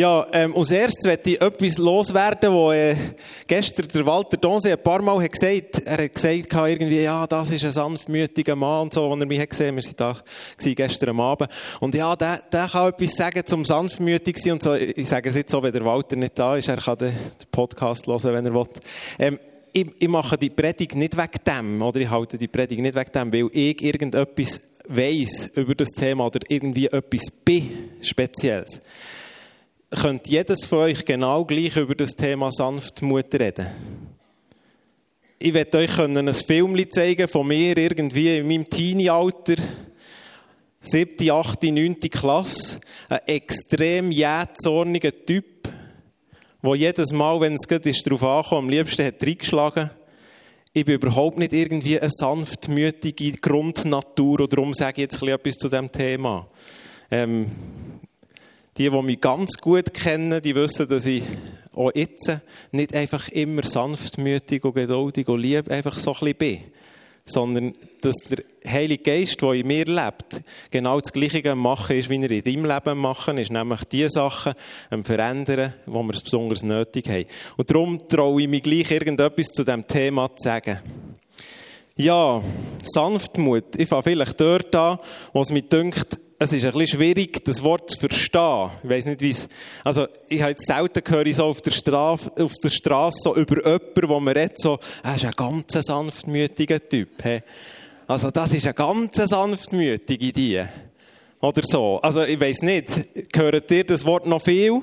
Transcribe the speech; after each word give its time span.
Ja, 0.00 0.26
ähm, 0.32 0.56
als 0.56 0.70
erstes 0.70 1.04
möchte 1.04 1.30
ich 1.32 1.40
etwas 1.42 1.76
loswerden, 1.76 2.50
wo 2.50 2.72
äh, 2.72 2.96
gestern 3.46 3.86
der 3.88 4.06
Walter 4.06 4.38
Donse 4.38 4.72
ein 4.72 4.82
paar 4.82 5.02
Mal 5.02 5.22
hat 5.22 5.32
gesagt 5.32 5.82
Er 5.84 6.04
hat 6.04 6.14
gesagt, 6.14 6.50
irgendwie, 6.50 7.02
ja, 7.02 7.26
das 7.26 7.50
ist 7.50 7.62
ein 7.62 7.72
sanftmütiger 7.72 8.56
Mann 8.56 8.84
und 8.84 8.94
so, 8.94 9.06
als 9.10 9.20
er 9.20 9.26
mich 9.26 9.38
hat 9.38 9.50
gesehen 9.50 9.76
Wir 9.76 9.82
waren 9.82 10.16
da 10.56 10.70
gestern 10.72 11.20
Abend. 11.20 11.50
Und 11.80 11.94
ja, 11.94 12.16
der, 12.16 12.40
der 12.50 12.68
kann 12.68 12.88
etwas 12.88 13.10
sagen 13.12 13.44
zum 13.44 13.66
sanftmütig 13.66 14.38
sein 14.38 14.54
und 14.54 14.62
so. 14.62 14.72
Ich 14.72 15.06
sage 15.06 15.28
es 15.28 15.36
jetzt 15.36 15.50
so, 15.50 15.62
wenn 15.62 15.72
der 15.72 15.84
Walter 15.84 16.16
nicht 16.16 16.38
da 16.38 16.56
ist. 16.56 16.68
Er 16.68 16.78
kann 16.78 16.96
den 16.96 17.12
Podcast 17.50 18.06
hören, 18.06 18.32
wenn 18.32 18.46
er 18.46 18.54
will. 18.54 18.66
Ähm, 19.18 19.38
ich, 19.74 19.88
ich 19.98 20.08
mache 20.08 20.38
die 20.38 20.48
Predigt 20.48 20.94
nicht 20.94 21.18
wegen 21.18 21.44
dem, 21.46 21.82
oder 21.82 22.00
ich 22.00 22.08
halte 22.08 22.38
die 22.38 22.48
Predigt 22.48 22.80
nicht 22.80 22.94
wegen 22.94 23.12
dem, 23.12 23.30
weil 23.30 23.50
ich 23.52 23.82
irgendetwas 23.82 24.58
weiss 24.88 25.50
über 25.54 25.74
das 25.74 25.90
Thema 25.90 26.24
oder 26.24 26.40
irgendwie 26.48 26.86
etwas 26.86 27.30
bin, 27.44 27.90
Spezielles 28.00 28.80
könnt 30.00 30.28
jedes 30.28 30.66
von 30.66 30.78
euch 30.78 31.04
genau 31.04 31.44
gleich 31.44 31.76
über 31.76 31.94
das 31.94 32.12
Thema 32.12 32.50
Sanftmut 32.50 33.34
reden. 33.34 33.66
Ich 35.38 35.52
werde 35.52 35.78
euch 35.78 35.98
ein 35.98 36.32
Film 36.34 36.90
zeigen 36.90 37.28
von 37.28 37.46
mir 37.46 37.76
irgendwie 37.76 38.38
in 38.38 38.46
meinem 38.46 38.68
Teenie-Alter. 38.68 39.56
Siebte, 40.80 41.32
achte, 41.32 41.70
neunte 41.72 42.08
Klasse. 42.08 42.80
Ein 43.08 43.20
extrem 43.26 44.10
jähzorniger 44.10 45.12
Typ, 45.26 45.68
der 46.62 46.74
jedes 46.74 47.12
Mal, 47.12 47.40
wenn 47.40 47.54
es 47.54 47.68
gerade 47.68 47.92
darauf 47.92 48.22
ankommt, 48.22 48.62
am 48.64 48.70
liebsten 48.70 49.04
hat 49.04 49.22
reingeschlagen. 49.22 49.90
Ich 50.72 50.84
bin 50.84 50.94
überhaupt 50.94 51.38
nicht 51.38 51.52
irgendwie 51.52 52.00
eine 52.00 52.10
sanftmütige 52.10 53.32
Grundnatur 53.32 54.40
und 54.40 54.52
darum 54.52 54.72
sage 54.72 55.02
ich 55.02 55.10
jetzt 55.10 55.22
etwas 55.22 55.54
zu 55.54 55.68
diesem 55.68 55.92
Thema. 55.92 56.48
Ähm, 57.10 57.46
die, 58.78 58.88
die 58.90 59.02
mich 59.02 59.20
ganz 59.20 59.58
gut 59.58 59.92
kennen, 59.92 60.40
die 60.40 60.54
wissen, 60.54 60.88
dass 60.88 61.06
ich 61.06 61.22
auch 61.74 61.92
jetzt 61.94 62.30
nicht 62.70 62.94
einfach 62.94 63.28
immer 63.28 63.64
sanftmütig 63.64 64.64
und 64.64 64.74
geduldig 64.74 65.28
und 65.28 65.40
lieb 65.40 65.70
einfach 65.70 65.98
so 65.98 66.12
ein 66.12 66.18
bisschen 66.20 66.36
bin. 66.36 66.58
Sondern, 67.24 67.74
dass 68.00 68.16
der 68.28 68.44
Heilige 68.66 69.04
Geist, 69.04 69.40
der 69.40 69.52
in 69.52 69.66
mir 69.68 69.84
lebt, 69.84 70.42
genau 70.72 71.00
das 71.00 71.12
Gleiche 71.12 71.54
machen 71.54 71.96
ist, 71.96 72.10
wie 72.10 72.20
er 72.20 72.30
in 72.30 72.42
deinem 72.42 72.64
Leben 72.64 72.98
machen 72.98 73.38
ist. 73.38 73.52
Nämlich 73.52 73.84
die 73.84 74.08
Sachen 74.08 74.54
verändern, 75.04 75.72
wo 75.86 76.02
wir 76.02 76.14
es 76.14 76.22
besonders 76.22 76.64
nötig 76.64 77.08
haben. 77.08 77.26
Und 77.56 77.70
darum 77.70 78.08
traue 78.08 78.42
ich 78.42 78.48
mich 78.48 78.64
gleich 78.64 78.90
irgendetwas 78.90 79.48
zu 79.48 79.62
diesem 79.62 79.86
Thema 79.86 80.34
zu 80.34 80.48
sagen. 80.48 80.80
Ja, 81.94 82.42
Sanftmut. 82.82 83.76
Ich 83.76 83.88
fange 83.88 84.02
vielleicht 84.02 84.40
dort 84.40 84.74
an, 84.74 84.98
wo 85.32 85.42
es 85.42 85.50
mir 85.50 85.62
dünkt, 85.62 86.18
es 86.42 86.52
ist 86.52 86.64
ein 86.64 86.72
bisschen 86.72 86.98
schwierig, 86.98 87.44
das 87.44 87.62
Wort 87.62 87.90
zu 87.90 88.00
verstehen. 88.00 88.70
Ich 88.82 88.90
weiß 88.90 89.06
nicht, 89.06 89.20
wie 89.20 89.30
es, 89.30 89.48
also, 89.84 90.08
ich 90.28 90.40
habe 90.40 90.50
jetzt 90.50 90.66
selten 90.66 91.04
gehört, 91.04 91.34
so 91.34 91.44
auf 91.44 91.62
der 91.62 91.70
Straße, 91.70 92.32
auf 92.38 92.52
der 92.62 92.70
Straße, 92.70 93.18
so 93.22 93.36
über 93.36 93.64
jemanden, 93.64 94.08
wo 94.08 94.20
man 94.20 94.36
redet, 94.36 94.58
so, 94.58 94.78
er 95.02 95.14
ist 95.14 95.24
ein 95.24 95.32
ganz 95.32 95.72
sanftmütiger 95.72 96.88
Typ, 96.88 97.22
hey. 97.22 97.42
Also, 98.06 98.30
das 98.30 98.52
ist 98.52 98.66
ein 98.66 98.74
ganz 98.74 99.14
sanftmütige 99.14 100.32
die. 100.32 100.62
Oder 101.40 101.62
so. 101.64 102.00
Also, 102.02 102.22
ich 102.22 102.40
weiß 102.40 102.62
nicht, 102.62 103.32
gehört 103.32 103.70
ihr 103.70 103.84
das 103.84 104.04
Wort 104.04 104.26
noch 104.26 104.42
viel? 104.42 104.80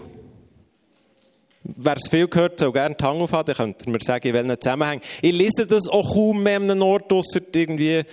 Wer 1.63 1.97
es 1.97 2.09
viel 2.09 2.27
gehört, 2.27 2.59
soll 2.59 2.71
gerne 2.71 2.95
die 2.95 3.03
Hand 3.03 3.21
aufhaben, 3.21 3.47
dann 3.47 3.55
könnt 3.55 3.85
ihr 3.85 3.91
mir 3.91 3.99
sagen, 4.01 4.27
in 4.27 4.33
welchen 4.33 4.61
Zusammenhängen. 4.61 5.01
Ich 5.21 5.33
lese 5.33 5.67
das 5.67 5.87
auch 5.87 6.13
kaum 6.13 6.41
mehr 6.41 6.55
an 6.55 6.71
einem 6.71 6.81
Ort, 6.81 7.11
ausser 7.11 7.41
irgendwie, 7.53 8.03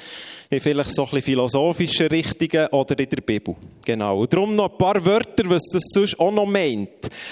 in 0.51 0.61
vielleicht 0.61 0.95
so 0.95 1.03
ein 1.03 1.11
bisschen 1.11 1.23
philosophischen 1.23 2.07
Richtungen 2.07 2.69
oder 2.69 2.99
in 2.99 3.09
der 3.09 3.21
Bibel. 3.23 3.57
Genau. 3.85 4.21
Und 4.21 4.33
darum 4.33 4.55
noch 4.55 4.71
ein 4.71 4.79
paar 4.79 5.05
Wörter, 5.05 5.49
was 5.49 5.63
das 5.73 5.83
sonst 5.93 6.19
auch 6.21 6.33
noch 6.33 6.47
meint. 6.47 6.89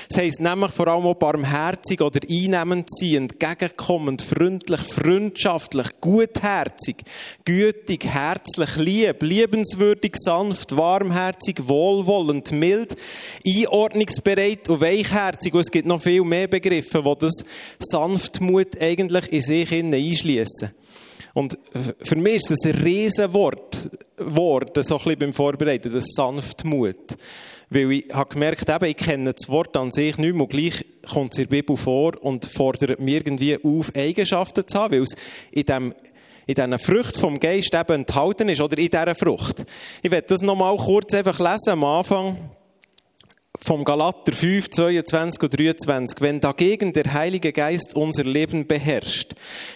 Das 0.09 0.19
heisst 0.19 0.41
nämlich 0.41 0.73
vor 0.73 0.89
allem 0.89 1.07
auch 1.07 1.15
barmherzig 1.15 2.01
oder 2.01 2.21
einnehmend 2.29 2.89
sein, 2.91 3.29
entgegenkommend, 3.29 4.23
freundlich, 4.23 4.81
freundschaftlich, 4.81 5.87
gutherzig, 6.01 6.97
gütig, 7.45 8.05
herzlich, 8.05 8.77
lieb, 8.77 9.23
liebenswürdig, 9.23 10.17
sanft, 10.17 10.77
warmherzig, 10.77 11.69
wohlwollend, 11.69 12.53
mild, 12.53 12.97
einordnungsbereit 13.47 14.69
und 14.69 14.81
weichherzig. 14.81 15.55
Und 15.55 15.61
es 15.61 15.71
gibt 15.71 15.87
noch 15.87 16.03
viel 16.03 16.25
mehr 16.25 16.49
Begriffe, 16.49 17.03
die 17.03 17.19
das 17.21 17.45
Sanftmut 17.79 18.81
eigentlich 18.81 19.33
in 19.33 19.41
sich 19.41 19.73
einschließen. 19.73 20.71
Und 21.35 21.59
für 22.01 22.17
mich 22.17 22.37
ist 22.37 22.51
das 22.51 22.65
ein 22.65 22.81
Riesenwort, 22.83 23.91
Wort, 24.19 24.85
so 24.85 24.95
ein 24.95 24.99
bisschen 24.99 25.19
beim 25.19 25.35
Vorbereiten, 25.35 25.93
das 25.93 26.07
Sanftmut. 26.15 27.17
Weil 27.71 27.93
ich 27.93 28.05
habe 28.15 28.31
gemerkt, 28.33 28.69
eben, 28.69 28.85
ich 28.85 28.97
kenne 28.97 29.35
das 29.35 29.49
Wort 29.49 29.77
an 29.77 29.91
sich 29.91 30.17
nicht 30.17 30.33
mehr, 30.33 30.43
und 30.43 30.49
gleich 30.49 30.85
kommt 31.13 31.33
es 31.33 31.39
in 31.39 31.45
der 31.45 31.57
Bibel 31.57 31.77
vor 31.77 32.13
und 32.23 32.47
fordert 32.47 33.01
mir 33.01 33.17
irgendwie 33.17 33.59
auf, 33.63 33.95
Eigenschaften 33.97 34.67
zu 34.67 34.79
haben, 34.79 34.95
weil 34.95 35.03
es 35.03 35.17
in 35.51 35.65
dem 35.65 35.95
in 36.47 36.55
diesen 36.55 36.79
Früchten 36.79 37.21
vom 37.21 37.41
Geist 37.41 37.75
eben 37.75 37.95
enthalten 37.95 38.49
ist, 38.51 38.61
oder 38.61 38.77
in 38.77 38.91
dieser 38.91 39.15
Frucht. 39.15 39.65
Ich 40.03 40.11
werde 40.11 40.27
das 40.29 40.43
nochmal 40.43 40.77
kurz 40.77 41.15
einfach 41.15 41.39
lesen 41.39 41.71
am 41.71 41.85
Anfang 41.85 42.37
vom 43.65 43.83
Galater 43.83 44.35
5, 44.35 44.69
22 44.69 45.43
und 45.43 45.59
23. 45.59 46.21
Wenn 46.21 46.39
dagegen 46.39 46.93
der 46.93 47.15
Heilige 47.15 47.51
Geist 47.51 47.97
unser 47.97 48.25
Leben 48.25 48.67
beherrscht, 48.67 49.33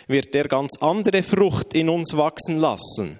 wird 0.06 0.34
er 0.34 0.47
ganz 0.47 0.76
andere 0.81 1.22
Frucht 1.22 1.72
in 1.72 1.88
uns 1.88 2.15
wachsen 2.15 2.59
lassen. 2.59 3.19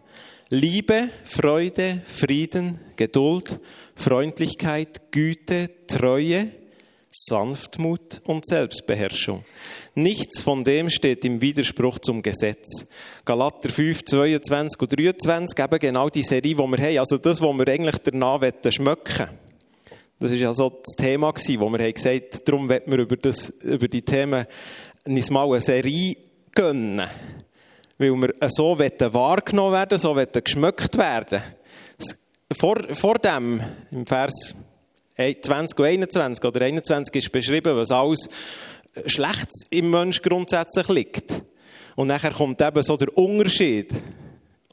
Liebe, 0.51 1.09
Freude, 1.25 2.03
Frieden, 2.05 2.79
Geduld, 2.97 3.61
Freundlichkeit, 3.95 5.11
Güte, 5.11 5.71
Treue, 5.87 6.49
Sanftmut 7.11 8.21
und 8.25 8.47
Selbstbeherrschung. 8.47 9.45
Nichts 9.95 10.43
von 10.43 10.65
dem 10.65 10.91
steht 10.91 11.25
im 11.25 11.41
Widerspruch 11.41 11.99
zum 11.99 12.21
Gesetz. 12.21 12.87
Galater 13.25 13.71
5, 13.71 14.05
22 14.05 14.83
und 14.83 14.99
23, 14.99 15.59
eben 15.59 15.79
genau 15.79 16.11
die 16.11 16.23
Serie, 16.23 16.43
die 16.43 16.59
wir 16.59 16.79
haben. 16.79 16.99
Also 16.99 17.17
das, 17.17 17.41
was 17.41 17.57
wir 17.57 17.69
eigentlich 17.69 17.97
danach 18.05 18.43
schmecken 18.71 19.19
wollen. 19.19 19.48
Das 20.21 20.31
war 20.33 20.37
ja 20.37 20.53
so 20.53 20.71
das 20.85 20.97
Thema, 20.97 21.33
wo 21.33 21.73
wir 21.73 21.93
gesagt 21.93 22.35
haben, 22.35 22.45
darum 22.45 22.69
wollen 22.69 22.83
wir 22.87 22.99
über, 22.99 23.17
das, 23.17 23.51
über 23.63 23.87
die 23.87 24.03
Themen 24.03 24.47
uns 25.07 25.31
mal 25.31 25.47
eine 25.47 25.61
Serie 25.61 26.17
gönnen. 26.53 27.07
Weil 27.99 28.15
wir 28.15 28.35
so 28.49 28.79
wahrgenommen 28.79 29.73
werden, 29.73 29.99
so 29.99 30.15
geschmückt 30.15 30.99
werden. 30.99 31.41
Vor, 32.59 32.83
vor 32.95 33.15
dem, 33.19 33.61
im 33.93 34.07
Vers 34.07 34.57
20 35.17 35.79
und 35.79 35.85
21 35.85 36.45
oder 36.45 36.65
21 36.65 37.15
ist 37.15 37.33
beschrieben, 37.33 37.77
was 37.77 37.91
alles 37.93 38.29
Schlechtes 39.07 39.67
im 39.71 39.91
Mensch 39.91 40.21
grundsätzlich 40.23 40.89
liegt. 40.89 41.43
Und 41.95 42.09
nachher 42.09 42.33
kommt 42.33 42.61
eben 42.61 42.83
so 42.83 42.97
der 42.97 43.17
Unterschied. 43.17 43.95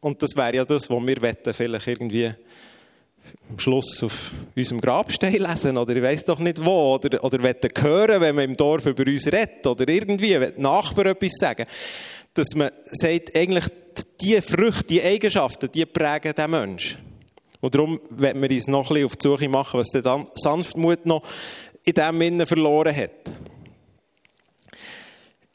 Und 0.01 0.21
das 0.23 0.35
wäre 0.35 0.55
ja 0.55 0.65
das, 0.65 0.89
was 0.89 1.05
wir 1.05 1.53
vielleicht 1.53 1.87
irgendwie 1.87 2.33
am 3.49 3.59
Schluss 3.59 4.03
auf 4.03 4.31
unserem 4.55 4.81
Grabstein 4.81 5.33
lesen 5.33 5.77
oder 5.77 5.95
ich 5.95 6.03
weiß 6.03 6.25
doch 6.25 6.39
nicht 6.39 6.63
wo 6.63 6.95
oder, 6.95 7.23
oder 7.23 7.39
hören, 7.77 8.21
wenn 8.21 8.35
man 8.35 8.45
im 8.45 8.57
Dorf 8.57 8.85
über 8.85 9.03
uns 9.05 9.27
redet 9.27 9.65
oder 9.65 9.87
irgendwie, 9.87 10.39
wenn 10.39 10.53
Nachbarn 10.57 11.07
etwas 11.07 11.33
sagen, 11.33 11.65
dass 12.33 12.55
man 12.55 12.71
sagt, 12.83 13.35
eigentlich 13.35 13.65
diese 14.19 14.41
Früchte, 14.41 14.85
die 14.85 15.01
Eigenschaften, 15.01 15.69
die 15.71 15.85
prägen 15.85 16.33
den 16.33 16.51
Menschen. 16.51 16.97
Und 17.61 17.73
darum 17.73 17.99
werden 18.09 18.41
wir 18.41 18.49
uns 18.49 18.67
noch 18.67 18.89
ein 18.89 18.93
bisschen 18.93 19.05
auf 19.05 19.15
die 19.15 19.27
Suche 19.27 19.49
machen, 19.49 19.79
was 19.79 19.89
der 19.89 20.03
Sanftmut 20.35 21.05
noch 21.05 21.23
in 21.83 21.93
dem 21.93 22.21
Innen 22.21 22.45
verloren 22.45 22.95
hat 22.95 23.11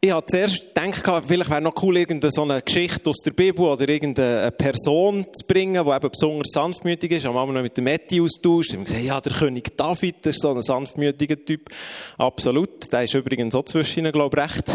ich 0.02 0.10
habe 0.12 0.24
zuerst 0.24 0.74
gedacht, 0.74 1.24
vielleicht 1.26 1.50
wäre 1.50 1.60
noch 1.60 1.82
cool, 1.82 1.98
irgendeine 1.98 2.32
so 2.32 2.40
eine 2.42 2.62
Geschichte 2.62 3.10
aus 3.10 3.18
der 3.18 3.32
Bibel 3.32 3.66
oder 3.66 3.86
irgendeine 3.86 4.50
Person 4.50 5.26
zu 5.30 5.46
bringen, 5.46 5.84
die 5.84 5.90
eben 5.90 6.10
besonders 6.10 6.52
sanftmütig 6.52 7.10
ist. 7.10 7.18
Ich 7.18 7.24
habe 7.26 7.52
noch 7.52 7.60
mit 7.60 7.76
dem 7.76 7.84
Matti 7.84 8.18
austauscht. 8.18 8.70
Ich 8.70 8.76
habe 8.76 8.84
gesagt, 8.84 9.04
ja, 9.04 9.20
der 9.20 9.32
König 9.32 9.76
David, 9.76 10.16
das 10.22 10.36
ist 10.36 10.42
so 10.42 10.54
ein 10.54 10.62
sanftmütiger 10.62 11.44
Typ. 11.44 11.68
Absolut. 12.16 12.90
Der 12.90 13.04
ist 13.04 13.12
übrigens 13.12 13.52
so 13.52 13.62
zwischen 13.62 13.98
ihnen, 13.98 14.12
glaube 14.12 14.38
ich, 14.38 14.42
recht 14.42 14.70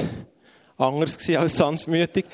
anders 0.77 1.17
gewesen 1.17 1.37
als 1.37 1.57
sanftmütig. 1.57 2.25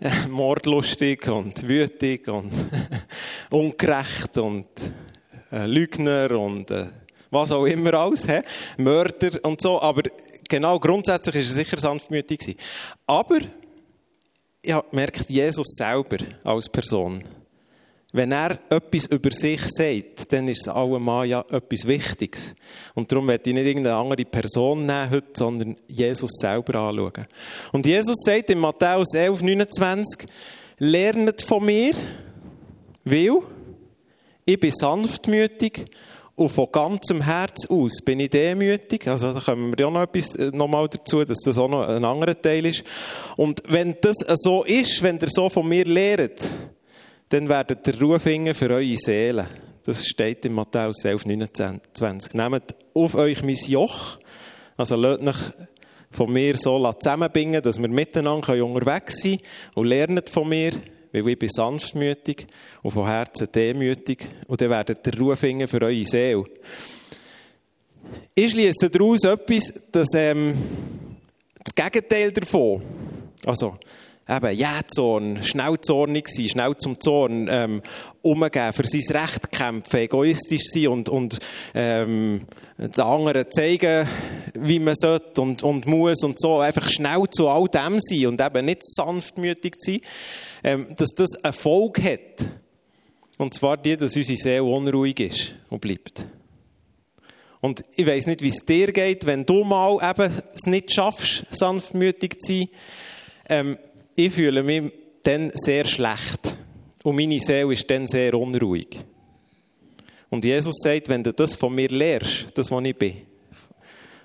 Mordlustig 0.30 1.28
und 1.28 1.68
wütig 1.68 2.28
und 2.28 2.50
ungerecht 3.50 4.38
und 4.38 4.68
äh, 5.52 5.66
Lügner 5.66 6.30
und 6.30 6.70
äh, 6.70 6.86
was 7.30 7.52
auch 7.52 7.66
immer 7.66 7.92
alles, 7.92 8.26
he? 8.26 8.40
Mörder 8.78 9.38
und 9.42 9.60
so. 9.60 9.82
Aber 9.82 10.02
genau, 10.48 10.78
grundsätzlich 10.78 11.36
ist 11.36 11.50
er 11.50 11.64
sicher 11.64 11.78
sanftmütig. 11.78 12.56
Aber 13.06 13.38
ich 14.62 14.72
habe 14.72 15.12
Jesus 15.28 15.66
selber 15.76 16.18
als 16.44 16.68
Person, 16.68 17.22
wenn 18.12 18.32
er 18.32 18.58
etwas 18.70 19.06
über 19.06 19.30
sich 19.30 19.60
sagt, 19.68 20.32
dann 20.32 20.48
ist 20.48 20.62
es 20.62 20.68
allemal 20.68 21.26
ja 21.26 21.44
etwas 21.50 21.86
Wichtiges. 21.86 22.54
Und 22.94 23.12
darum 23.12 23.28
werde 23.28 23.50
ich 23.50 23.54
nicht 23.54 23.66
irgendeine 23.66 23.96
andere 23.96 24.24
Person 24.24 24.86
nehmen 24.86 25.10
heute, 25.10 25.28
sondern 25.34 25.76
Jesus 25.86 26.30
selber 26.40 26.74
anschauen. 26.76 27.26
Und 27.72 27.86
Jesus 27.86 28.16
sagt 28.24 28.50
in 28.50 28.58
Matthäus 28.58 29.12
11, 29.14 29.42
29, 29.42 30.28
lernet 30.78 31.42
von 31.42 31.64
mir, 31.64 31.92
weil 33.04 33.42
ich 34.44 34.58
bin 34.58 34.72
sanftmütig 34.72 35.84
und 36.38 36.50
von 36.50 36.68
ganzem 36.70 37.20
Herz 37.20 37.66
aus 37.68 38.00
bin 38.04 38.20
ich 38.20 38.30
demütig. 38.30 39.08
Also 39.08 39.32
da 39.32 39.40
kommen 39.40 39.76
wir 39.76 39.86
ja 39.86 39.90
noch 39.90 40.02
etwas 40.02 40.36
äh, 40.36 40.52
nochmal 40.54 40.88
dazu, 40.88 41.24
dass 41.24 41.38
das 41.44 41.58
auch 41.58 41.68
noch 41.68 41.88
ein 41.88 42.04
anderer 42.04 42.40
Teil 42.40 42.64
ist. 42.66 42.84
Und 43.36 43.60
wenn 43.66 43.96
das 44.00 44.18
so 44.36 44.62
ist, 44.62 45.02
wenn 45.02 45.18
ihr 45.18 45.28
so 45.30 45.48
von 45.48 45.68
mir 45.68 45.84
lehrt, 45.84 46.48
dann 47.30 47.48
werdet 47.48 47.86
ihr 47.88 48.00
Ruhe 48.00 48.20
finden 48.20 48.54
für 48.54 48.70
eure 48.70 48.96
Seele. 48.96 49.48
Das 49.84 50.06
steht 50.06 50.44
in 50.44 50.52
Matthäus 50.52 51.04
11, 51.04 51.26
29. 51.26 52.34
Nehmt 52.34 52.76
auf 52.94 53.14
euch 53.16 53.42
mein 53.42 53.56
Joch, 53.56 54.18
also 54.76 54.94
lasst 54.94 55.22
euch 55.22 55.36
von 56.12 56.32
mir 56.32 56.56
so 56.56 56.92
zusammenbringen, 56.92 57.62
dass 57.62 57.80
wir 57.80 57.88
miteinander 57.88 58.64
unterwegs 58.64 59.22
sein 59.22 59.38
können 59.38 59.42
und 59.74 59.86
lernt 59.86 60.30
von 60.30 60.48
mir, 60.48 60.72
weil 61.12 61.28
ich 61.28 61.38
bin 61.38 61.48
sanftmütig 61.48 62.46
und 62.82 62.90
von 62.90 63.06
Herzen 63.06 63.48
demütig 63.52 64.26
und 64.46 64.60
dann 64.60 64.70
werdet 64.70 65.06
ihr 65.06 65.18
Ruhe 65.18 65.36
finden 65.36 65.68
für 65.68 65.82
eure 65.82 66.04
Seele. 66.04 66.44
Ich 68.34 68.52
schließe 68.52 68.90
daraus 68.90 69.24
etwas, 69.24 69.74
dass 69.92 70.08
ähm, 70.14 70.54
das 71.62 71.74
Gegenteil 71.74 72.32
davon, 72.32 72.82
also 73.44 73.76
eben 74.28 74.56
Jähzorn, 74.56 75.42
schnell 75.42 75.80
zornig 75.80 76.28
sein, 76.28 76.48
schnell 76.48 76.76
zum 76.76 77.00
Zorn 77.00 77.48
ähm, 77.50 77.82
umgeben, 78.22 78.72
für 78.72 78.86
sein 78.86 79.16
Recht 79.16 79.50
kämpfen, 79.50 80.00
egoistisch 80.00 80.64
sein 80.72 80.88
und, 80.88 81.08
und 81.08 81.38
ähm, 81.74 82.42
den 82.76 83.00
anderen 83.00 83.50
zeigen, 83.50 84.06
wie 84.54 84.78
man 84.78 84.94
sollte 84.96 85.40
und, 85.40 85.62
und 85.62 85.86
muss 85.86 86.22
und 86.22 86.40
so, 86.40 86.58
einfach 86.58 86.88
schnell 86.90 87.24
zu 87.30 87.48
all 87.48 87.68
dem 87.68 87.98
sein 88.00 88.26
und 88.26 88.40
eben 88.40 88.66
nicht 88.66 88.84
sanftmütig 88.84 89.74
sein, 89.78 90.00
ähm, 90.62 90.86
dass 90.96 91.10
das 91.10 91.42
eine 91.42 91.52
Folge 91.52 92.02
hat. 92.02 92.46
Und 93.38 93.54
zwar 93.54 93.76
die, 93.76 93.96
dass 93.96 94.16
unsere 94.16 94.36
Seele 94.36 94.64
unruhig 94.64 95.20
ist 95.20 95.54
und 95.70 95.80
bleibt. 95.80 96.26
Und 97.60 97.84
ich 97.96 98.06
weiß 98.06 98.26
nicht, 98.26 98.42
wie 98.42 98.48
es 98.48 98.64
dir 98.64 98.92
geht, 98.92 99.26
wenn 99.26 99.44
du 99.44 99.64
mal 99.64 99.98
eben 100.10 100.32
es 100.54 100.66
nicht 100.66 100.92
schaffst, 100.92 101.44
sanftmütig 101.50 102.40
zu 102.40 102.52
sein. 102.52 102.68
Ähm, 103.48 103.78
ich 104.18 104.32
fühle 104.32 104.62
mich 104.64 104.92
dann 105.22 105.50
sehr 105.54 105.84
schlecht. 105.84 106.56
Und 107.04 107.16
meine 107.16 107.38
Seele 107.38 107.72
ist 107.72 107.88
dann 107.88 108.08
sehr 108.08 108.34
unruhig. 108.34 108.98
Und 110.28 110.44
Jesus 110.44 110.74
sagt, 110.82 111.08
wenn 111.08 111.22
du 111.22 111.32
das 111.32 111.54
von 111.54 111.74
mir 111.74 111.88
lernst, 111.88 112.46
das, 112.54 112.70
was 112.70 112.84
ich 112.84 112.96
bin, 112.96 113.16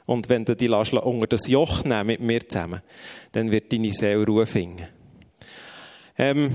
und 0.05 0.27
wenn 0.27 0.43
du 0.43 0.55
die 0.55 0.67
unter 0.67 1.27
das 1.27 1.47
Joch 1.47 1.83
nimmst 1.85 2.05
mit 2.05 2.19
mir 2.19 2.49
zusammen, 2.49 2.81
dann 3.31 3.51
wird 3.51 3.71
deine 3.71 3.93
Seele 3.93 4.25
Ruhe 4.25 4.45
finden. 4.45 4.87
Ähm, 6.17 6.51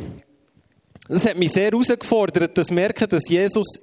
das 1.09 1.27
hat 1.27 1.39
mich 1.39 1.53
sehr 1.53 1.71
herausgefordert, 1.71 2.59
das 2.59 2.71
merken, 2.71 3.09
dass 3.09 3.29
Jesus 3.29 3.81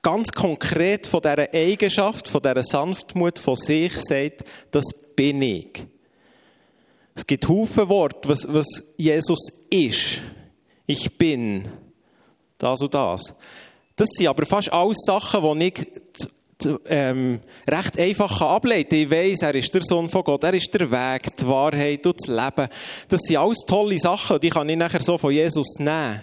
ganz 0.00 0.32
konkret 0.32 1.06
von 1.06 1.20
dieser 1.20 1.54
Eigenschaft, 1.54 2.26
von 2.26 2.42
dieser 2.42 2.64
Sanftmut 2.64 3.38
von 3.38 3.54
sich 3.54 3.92
sagt, 4.00 4.42
das 4.72 4.84
bin 5.14 5.42
ich. 5.42 5.86
Es 7.14 7.26
gibt 7.26 7.48
Haufen 7.48 7.88
Worte, 7.88 8.28
was, 8.28 8.46
was 8.52 8.66
Jesus 8.96 9.48
ist. 9.70 10.20
Ich 10.86 11.16
bin. 11.16 11.64
Das 12.58 12.80
und 12.80 12.94
das. 12.94 13.34
Das 13.96 14.08
sind 14.16 14.28
aber 14.28 14.46
fast 14.46 14.72
alles 14.72 14.98
Sachen, 15.04 15.58
die 15.58 15.66
ich 15.66 15.86
ähm, 16.86 17.40
recht 17.68 17.98
einfach 17.98 18.40
ableiten 18.40 18.90
kann. 18.90 18.98
Ich 18.98 19.10
weiss, 19.10 19.42
er 19.42 19.54
ist 19.54 19.74
der 19.74 19.82
Sohn 19.82 20.08
von 20.08 20.24
Gott, 20.24 20.44
er 20.44 20.54
ist 20.54 20.72
der 20.72 20.90
Weg, 20.90 21.36
die 21.36 21.46
Wahrheit 21.46 22.06
und 22.06 22.16
das 22.18 22.28
Leben. 22.28 22.68
Das 23.08 23.20
sind 23.22 23.36
alles 23.36 23.58
tolle 23.66 23.98
Sachen, 23.98 24.40
die 24.40 24.50
kann 24.50 24.68
ich 24.68 24.76
nachher 24.76 25.02
so 25.02 25.18
von 25.18 25.32
Jesus 25.32 25.78
nehmen. 25.78 26.22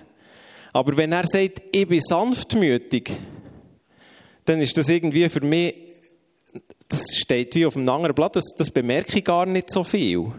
Aber 0.72 0.96
wenn 0.98 1.12
er 1.12 1.26
sagt, 1.28 1.62
ich 1.72 1.88
bin 1.88 2.02
sanftmütig, 2.02 3.12
dann 4.46 4.62
ist 4.62 4.78
das 4.78 4.90
irgendwie 4.90 5.28
für 5.30 5.42
mich, 5.42 5.76
das 6.88 7.04
steht 7.16 7.54
wie 7.56 7.66
auf 7.66 7.76
einem 7.76 7.90
anderen 7.90 8.16
Blatt, 8.16 8.36
das, 8.36 8.56
das 8.58 8.72
bemerke 8.72 9.20
ich 9.20 9.26
gar 9.26 9.46
nicht 9.46 9.72
so 9.72 9.84
viel 9.84 10.32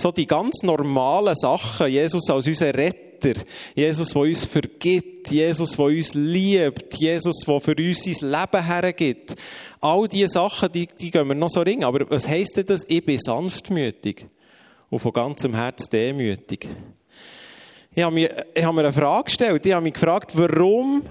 so 0.00 0.10
die 0.10 0.26
ganz 0.26 0.62
normalen 0.62 1.34
Sachen, 1.34 1.88
Jesus 1.88 2.28
als 2.30 2.46
unser 2.46 2.74
Retter, 2.74 3.34
Jesus, 3.74 4.08
der 4.08 4.22
uns 4.22 4.44
vergibt, 4.46 5.30
Jesus, 5.30 5.76
der 5.76 5.84
uns 5.84 6.14
liebt, 6.14 6.94
Jesus, 6.94 7.40
der 7.46 7.60
für 7.60 7.76
uns 7.76 8.04
sein 8.04 8.30
Leben 8.30 8.64
hergibt. 8.64 9.34
All 9.80 10.08
diese 10.08 10.28
Sachen, 10.28 10.72
die, 10.72 10.86
die 10.86 11.10
gehen 11.10 11.28
wir 11.28 11.34
noch 11.34 11.50
so 11.50 11.60
ringen. 11.60 11.84
Aber 11.84 12.08
was 12.10 12.26
heisst 12.26 12.56
denn 12.56 12.66
das? 12.66 12.84
Ich 12.88 13.04
bin 13.04 13.18
sanftmütig 13.18 14.26
und 14.88 15.00
von 15.00 15.12
ganzem 15.12 15.54
Herzen 15.54 15.90
demütig. 15.90 16.66
Ich 17.92 18.02
habe, 18.02 18.14
mir, 18.14 18.46
ich 18.54 18.64
habe 18.64 18.74
mir 18.74 18.84
eine 18.84 18.92
Frage 18.92 19.24
gestellt. 19.24 19.66
Ich 19.66 19.72
habe 19.72 19.82
mich 19.82 19.94
gefragt, 19.94 20.32
warum 20.34 21.02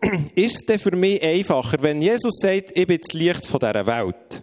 ist 0.34 0.54
es 0.54 0.66
denn 0.66 0.78
für 0.78 0.94
mich 0.94 1.22
einfacher, 1.22 1.82
wenn 1.82 2.00
Jesus 2.00 2.38
sagt, 2.40 2.70
ich 2.74 2.86
bin 2.86 2.98
das 2.98 3.12
Licht 3.12 3.44
dieser 3.44 3.86
Welt. 3.86 4.42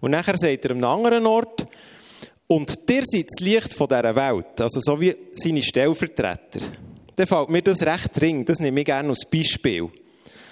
Und 0.00 0.10
nachher 0.10 0.36
sagt 0.36 0.64
er 0.64 0.72
einem 0.72 0.84
anderen 0.84 1.26
Ort, 1.26 1.66
und 2.48 2.88
der 2.88 3.02
seid 3.04 3.26
das 3.28 3.44
Licht 3.44 3.74
von 3.74 3.86
dieser 3.86 4.16
Welt, 4.16 4.60
also 4.60 4.80
so 4.80 5.00
wie 5.00 5.14
seine 5.32 5.62
Stellvertreter. 5.62 6.60
Dann 7.14 7.26
fällt 7.26 7.50
mir 7.50 7.62
das 7.62 7.82
recht 7.82 8.18
dringend, 8.18 8.48
das 8.48 8.58
nehme 8.58 8.80
ich 8.80 8.86
gerne 8.86 9.10
als 9.10 9.24
Beispiel. 9.30 9.88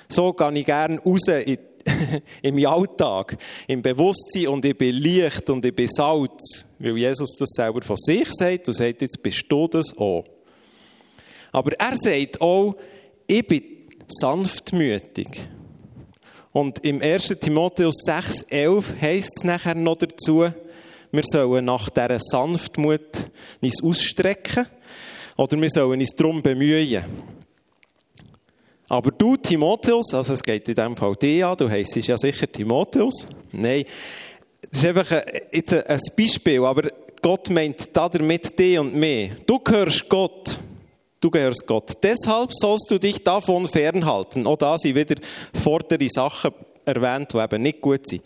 So 0.08 0.32
gehe 0.32 0.58
ich 0.58 0.66
gerne 0.66 1.00
raus 1.00 1.26
in, 1.28 1.58
im 2.42 2.66
Alltag, 2.66 3.38
im 3.66 3.80
Bewusstsein 3.80 4.48
und 4.48 4.64
ich 4.64 4.76
bin 4.76 4.94
Licht 4.94 5.48
und 5.48 5.64
ich 5.64 5.74
bin 5.74 5.88
Salz, 5.88 6.66
weil 6.78 6.98
Jesus 6.98 7.34
das 7.38 7.50
selber 7.50 7.80
von 7.82 7.96
sich 7.96 8.28
sagt 8.30 8.68
und 8.68 8.74
sagt, 8.74 9.00
jetzt 9.00 9.22
bist 9.22 9.44
du 9.48 9.66
das 9.66 9.96
auch. 9.96 10.24
Aber 11.50 11.72
er 11.80 11.96
sagt 11.96 12.40
auch, 12.42 12.76
ich 13.26 13.46
bin 13.46 13.62
sanftmütig. 14.08 15.48
Und 16.52 16.84
im 16.84 17.00
1. 17.00 17.36
Timotheus 17.40 17.96
6,11 18.06 19.00
heisst 19.00 19.32
es 19.38 19.44
nachher 19.44 19.74
noch 19.74 19.96
dazu, 19.96 20.46
wir 21.12 21.22
sollen 21.24 21.64
nach 21.64 21.90
dieser 21.90 22.18
Sanftmut 22.20 23.30
uns 23.62 23.82
ausstrecken 23.82 24.66
oder 25.36 25.60
wir 25.60 25.70
sollen 25.70 26.00
uns 26.00 26.10
darum 26.10 26.42
bemühen. 26.42 27.04
Aber 28.88 29.10
du, 29.10 29.36
Timotheus, 29.36 30.14
also 30.14 30.32
es 30.32 30.42
geht 30.42 30.68
in 30.68 30.74
diesem 30.74 30.96
Fall 30.96 31.16
dir 31.16 31.48
an, 31.48 31.56
du 31.56 31.68
heisst 31.68 31.96
ja 31.96 32.16
sicher 32.16 32.50
Timotheus. 32.50 33.26
Nein, 33.50 33.84
das 34.70 34.80
ist 34.80 34.86
einfach 34.86 35.10
ein, 35.10 35.22
jetzt 35.52 35.72
ein 35.72 36.00
Beispiel, 36.16 36.64
aber 36.64 36.90
Gott 37.20 37.50
meint 37.50 37.88
damit 37.92 38.58
dich 38.58 38.78
und 38.78 38.94
mich. 38.94 39.32
Du 39.46 39.58
gehörst 39.58 40.08
Gott. 40.08 40.58
Du 41.20 41.30
gehörst 41.30 41.66
Gott. 41.66 41.92
Deshalb 42.02 42.50
sollst 42.52 42.90
du 42.90 42.98
dich 42.98 43.24
davon 43.24 43.66
fernhalten. 43.66 44.46
Auch 44.46 44.56
da 44.56 44.78
sind 44.78 44.94
wieder 44.94 45.16
vordere 45.52 46.08
Sachen 46.08 46.52
erwähnt, 46.84 47.32
die 47.32 47.38
eben 47.38 47.62
nicht 47.62 47.80
gut 47.80 48.06
sind. 48.06 48.22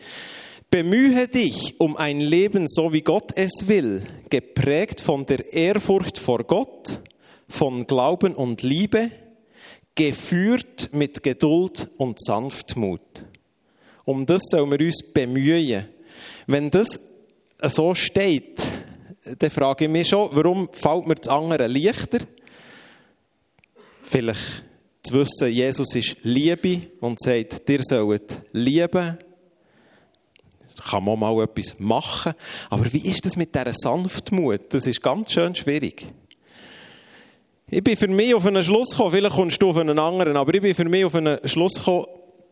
Bemühe 0.70 1.26
dich 1.26 1.80
um 1.80 1.96
ein 1.96 2.20
Leben 2.20 2.68
so, 2.68 2.92
wie 2.92 3.00
Gott 3.00 3.32
es 3.34 3.66
will, 3.66 4.02
geprägt 4.30 5.00
von 5.00 5.26
der 5.26 5.52
Ehrfurcht 5.52 6.16
vor 6.16 6.44
Gott, 6.44 7.00
von 7.48 7.88
Glauben 7.88 8.36
und 8.36 8.62
Liebe, 8.62 9.10
geführt 9.96 10.90
mit 10.92 11.24
Geduld 11.24 11.88
und 11.96 12.22
Sanftmut. 12.22 13.00
Um 14.04 14.26
das 14.26 14.42
sollen 14.48 14.70
wir 14.70 14.86
uns 14.86 15.02
bemühen. 15.12 15.88
Wenn 16.46 16.70
das 16.70 17.00
so 17.64 17.92
steht, 17.96 18.60
dann 19.40 19.50
frage 19.50 19.86
ich 19.86 19.90
mich 19.90 20.08
schon, 20.08 20.28
warum 20.30 20.68
fällt 20.72 21.08
mir 21.08 21.16
das 21.16 21.26
andere 21.26 21.66
leichter? 21.66 22.18
Vielleicht 24.02 24.62
zu 25.02 25.14
wissen, 25.14 25.48
Jesus 25.48 25.96
ist 25.96 26.16
Liebe 26.22 26.82
und 27.00 27.20
sagt, 27.20 27.68
dir 27.68 27.82
sollt 27.82 28.38
lieben 28.52 29.18
kann 30.80 31.04
man 31.04 31.18
mal 31.18 31.42
etwas 31.42 31.78
machen. 31.78 32.34
Aber 32.68 32.92
wie 32.92 33.08
ist 33.08 33.26
das 33.26 33.36
mit 33.36 33.54
dieser 33.54 33.72
Sanftmut? 33.72 34.72
Das 34.72 34.86
ist 34.86 35.02
ganz 35.02 35.32
schön 35.32 35.54
schwierig. 35.54 36.06
Ich 37.68 37.84
bin 37.84 37.96
für 37.96 38.08
mich 38.08 38.34
auf 38.34 38.44
einen 38.46 38.62
Schluss 38.64 38.90
gekommen, 38.90 39.12
vielleicht 39.12 39.36
kommst 39.36 39.62
du 39.62 39.70
auf 39.70 39.76
einen 39.76 39.98
anderen, 39.98 40.36
aber 40.36 40.52
ich 40.54 40.60
bin 40.60 40.74
für 40.74 40.86
mich 40.86 41.04
auf 41.04 41.14
einen 41.14 41.38
Schluss 41.46 41.74
gekommen, 41.74 42.06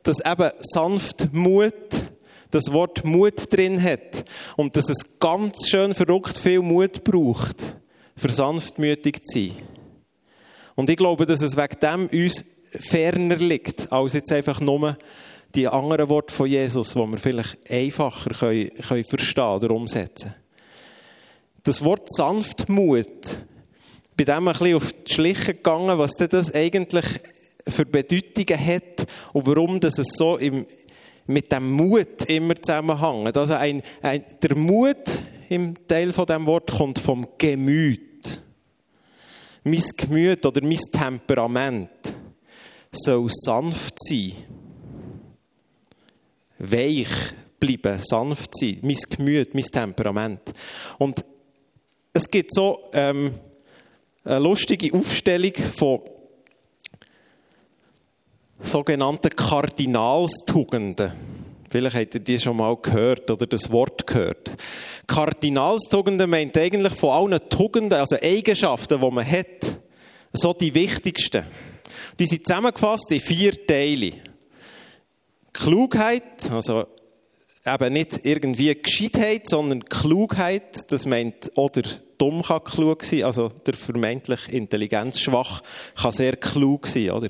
dass 0.04 0.24
eben 0.24 0.50
Sanftmut 0.60 1.74
das 2.50 2.72
Wort 2.72 3.04
Mut 3.04 3.52
drin 3.52 3.82
hat 3.82 4.24
und 4.56 4.76
dass 4.76 4.88
es 4.88 5.18
ganz 5.18 5.68
schön 5.68 5.94
verrückt 5.94 6.38
viel 6.38 6.60
Mut 6.60 7.04
braucht, 7.04 7.74
für 8.16 8.30
sanftmütig 8.30 9.22
zu 9.24 9.40
sein. 9.40 9.52
Und 10.76 10.88
ich 10.88 10.96
glaube, 10.96 11.26
dass 11.26 11.42
es 11.42 11.56
wegen 11.56 11.80
dem 11.82 12.06
uns 12.06 12.44
ferner 12.70 13.36
liegt, 13.36 13.90
als 13.92 14.12
jetzt 14.12 14.32
einfach 14.32 14.60
nur 14.60 14.96
die 15.54 15.66
anderen 15.66 16.08
Worte 16.10 16.34
von 16.34 16.46
Jesus, 16.46 16.92
die 16.92 16.98
wir 16.98 17.18
vielleicht 17.18 17.70
einfacher 17.70 18.30
können, 18.30 18.70
können 18.70 19.04
verstehen 19.04 19.44
oder 19.44 19.70
umsetzen. 19.70 20.34
Das 21.64 21.82
Wort 21.82 22.08
Sanftmut, 22.10 23.36
bei 24.16 24.24
dem 24.24 24.48
ein 24.48 24.52
bisschen 24.52 24.74
auf 24.74 24.92
die 24.92 25.12
Schliche 25.12 25.54
gegangen, 25.54 25.98
was 25.98 26.12
das 26.16 26.54
eigentlich 26.54 27.06
für 27.66 27.84
Bedeutungen 27.84 28.66
hat 28.66 29.06
und 29.32 29.46
warum 29.46 29.80
das 29.80 29.98
es 29.98 30.08
so 30.16 30.36
im, 30.36 30.66
mit 31.26 31.52
dem 31.52 31.70
Mut 31.70 32.24
immer 32.28 32.60
zusammenhängt. 32.60 33.36
Also 33.36 33.54
ein, 33.54 33.82
ein, 34.02 34.24
der 34.42 34.56
Mut 34.56 34.96
im 35.48 35.74
Teil 35.86 36.12
von 36.12 36.26
dem 36.26 36.46
Wort 36.46 36.70
kommt 36.70 36.98
vom 36.98 37.26
Gemüt. 37.38 38.40
Mein 39.64 39.84
Gemüt 39.96 40.46
oder 40.46 40.62
mein 40.62 40.78
Temperament 40.92 41.90
soll 42.90 43.28
sanft 43.30 43.94
sein. 43.98 44.32
Weich 46.58 47.08
bleiben, 47.60 48.00
sanft 48.02 48.56
sein, 48.56 48.78
mein 48.82 48.96
Gemüt, 49.10 49.54
mein 49.54 49.64
Temperament. 49.64 50.40
Und 50.98 51.24
es 52.12 52.30
gibt 52.30 52.54
so 52.54 52.88
ähm, 52.92 53.34
eine 54.24 54.38
lustige 54.38 54.96
Aufstellung 54.96 55.54
von 55.76 56.00
sogenannten 58.60 59.30
Kardinalstugenden. 59.30 61.12
Vielleicht 61.70 61.96
habt 61.96 62.14
ihr 62.14 62.20
die 62.20 62.38
schon 62.38 62.56
mal 62.56 62.76
gehört 62.76 63.30
oder 63.30 63.46
das 63.46 63.70
Wort 63.70 64.06
gehört. 64.06 64.50
Kardinalstugenden 65.06 66.30
meint 66.30 66.56
eigentlich 66.56 66.94
von 66.94 67.10
allen 67.10 67.48
Tugenden, 67.48 67.98
also 67.98 68.16
Eigenschaften, 68.20 69.00
die 69.00 69.10
man 69.10 69.30
hat, 69.30 69.76
so 70.32 70.52
die 70.52 70.74
wichtigsten. 70.74 71.44
Die 72.18 72.26
sind 72.26 72.46
zusammengefasst 72.46 73.10
in 73.12 73.20
vier 73.20 73.66
Teile. 73.66 74.12
Klugheit, 75.58 76.50
also 76.52 76.86
eben 77.66 77.92
nicht 77.92 78.24
irgendwie 78.24 78.74
Gescheitheit, 78.80 79.48
sondern 79.48 79.84
Klugheit, 79.84 80.90
das 80.92 81.04
meint, 81.04 81.50
oder 81.56 81.82
dumm 82.16 82.42
kann 82.42 82.62
klug 82.64 83.02
sein, 83.04 83.24
also 83.24 83.48
der 83.48 83.74
vermeintlich 83.74 84.52
intelligenzschwach 84.52 85.62
kann 86.00 86.12
sehr 86.12 86.36
klug 86.36 86.86
sein, 86.86 87.10
oder? 87.10 87.28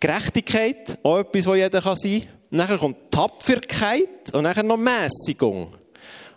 Gerechtigkeit, 0.00 0.98
auch 1.02 1.18
etwas, 1.18 1.46
was 1.46 1.56
jeder 1.56 1.80
kann 1.80 1.96
sein. 1.96 2.22
Nachher 2.50 2.78
kommt 2.78 3.10
Tapferkeit 3.10 4.32
und 4.34 4.42
nachher 4.42 4.62
noch 4.62 4.76
Mäßigung. 4.76 5.74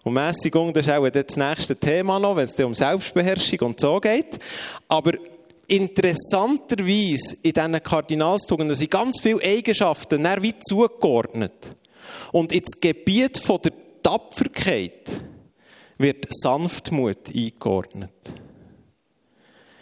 Und 0.03 0.13
Mäßigung, 0.13 0.71
das 0.73 0.87
ist 0.87 0.93
auch 0.93 1.09
das 1.09 1.35
nächste 1.35 1.75
Thema 1.75 2.19
noch, 2.19 2.35
wenn 2.35 2.45
es 2.45 2.59
um 2.59 2.75
Selbstbeherrschung 2.75 3.59
und 3.59 3.79
so 3.79 3.99
geht. 3.99 4.39
Aber 4.87 5.13
interessanterweise 5.67 7.37
in 7.41 7.53
diesen 7.53 7.83
Kardinalstugenden 7.83 8.75
sind 8.75 8.91
ganz 8.91 9.19
viele 9.21 9.41
Eigenschaften 9.41 10.23
wie 10.41 10.53
zugeordnet. 10.59 11.75
Und 12.31 12.51
ins 12.51 12.79
Gebiet 12.79 13.37
von 13.37 13.61
der 13.61 13.73
Tapferkeit 14.03 15.09
wird 15.97 16.27
Sanftmut 16.29 17.33
eingeordnet. 17.33 18.11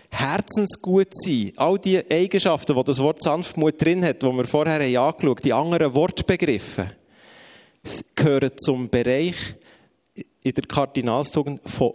Herzensgut 0.09 1.09
sein, 1.11 1.51
all 1.57 1.79
die 1.79 1.99
Eigenschaften, 2.09 2.75
die 2.75 2.83
das 2.83 2.99
Wort 2.99 3.23
Sanftmut 3.23 3.81
drin 3.81 4.05
hat, 4.05 4.21
die 4.21 4.27
wir 4.27 4.45
vorher 4.45 4.79
angeschaut 4.79 5.23
haben, 5.23 5.43
die 5.43 5.53
anderen 5.53 5.93
Wortbegriffe, 5.95 6.91
gehören 8.15 8.51
zum 8.57 8.89
Bereich 8.89 9.35
in 10.43 10.53
der 10.53 10.65
Kardinalstugend 10.65 11.61
von 11.67 11.93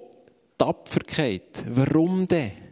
Tapferkeit. 0.59 1.63
Warum 1.69 2.27
denn? 2.27 2.68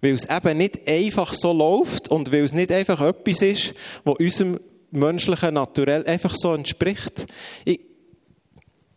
Weil 0.00 0.14
es 0.14 0.28
eben 0.28 0.58
nicht 0.58 0.88
einfach 0.88 1.34
so 1.34 1.52
läuft 1.52 2.08
und 2.08 2.30
weil 2.32 2.44
es 2.44 2.52
nicht 2.52 2.70
einfach 2.70 3.00
etwas 3.00 3.42
ist, 3.42 3.74
was 4.04 4.16
unserem 4.18 4.60
menschlichen 4.90 5.54
Naturell 5.54 6.06
einfach 6.06 6.34
so 6.36 6.54
entspricht. 6.54 7.26
Ich, 7.64 7.80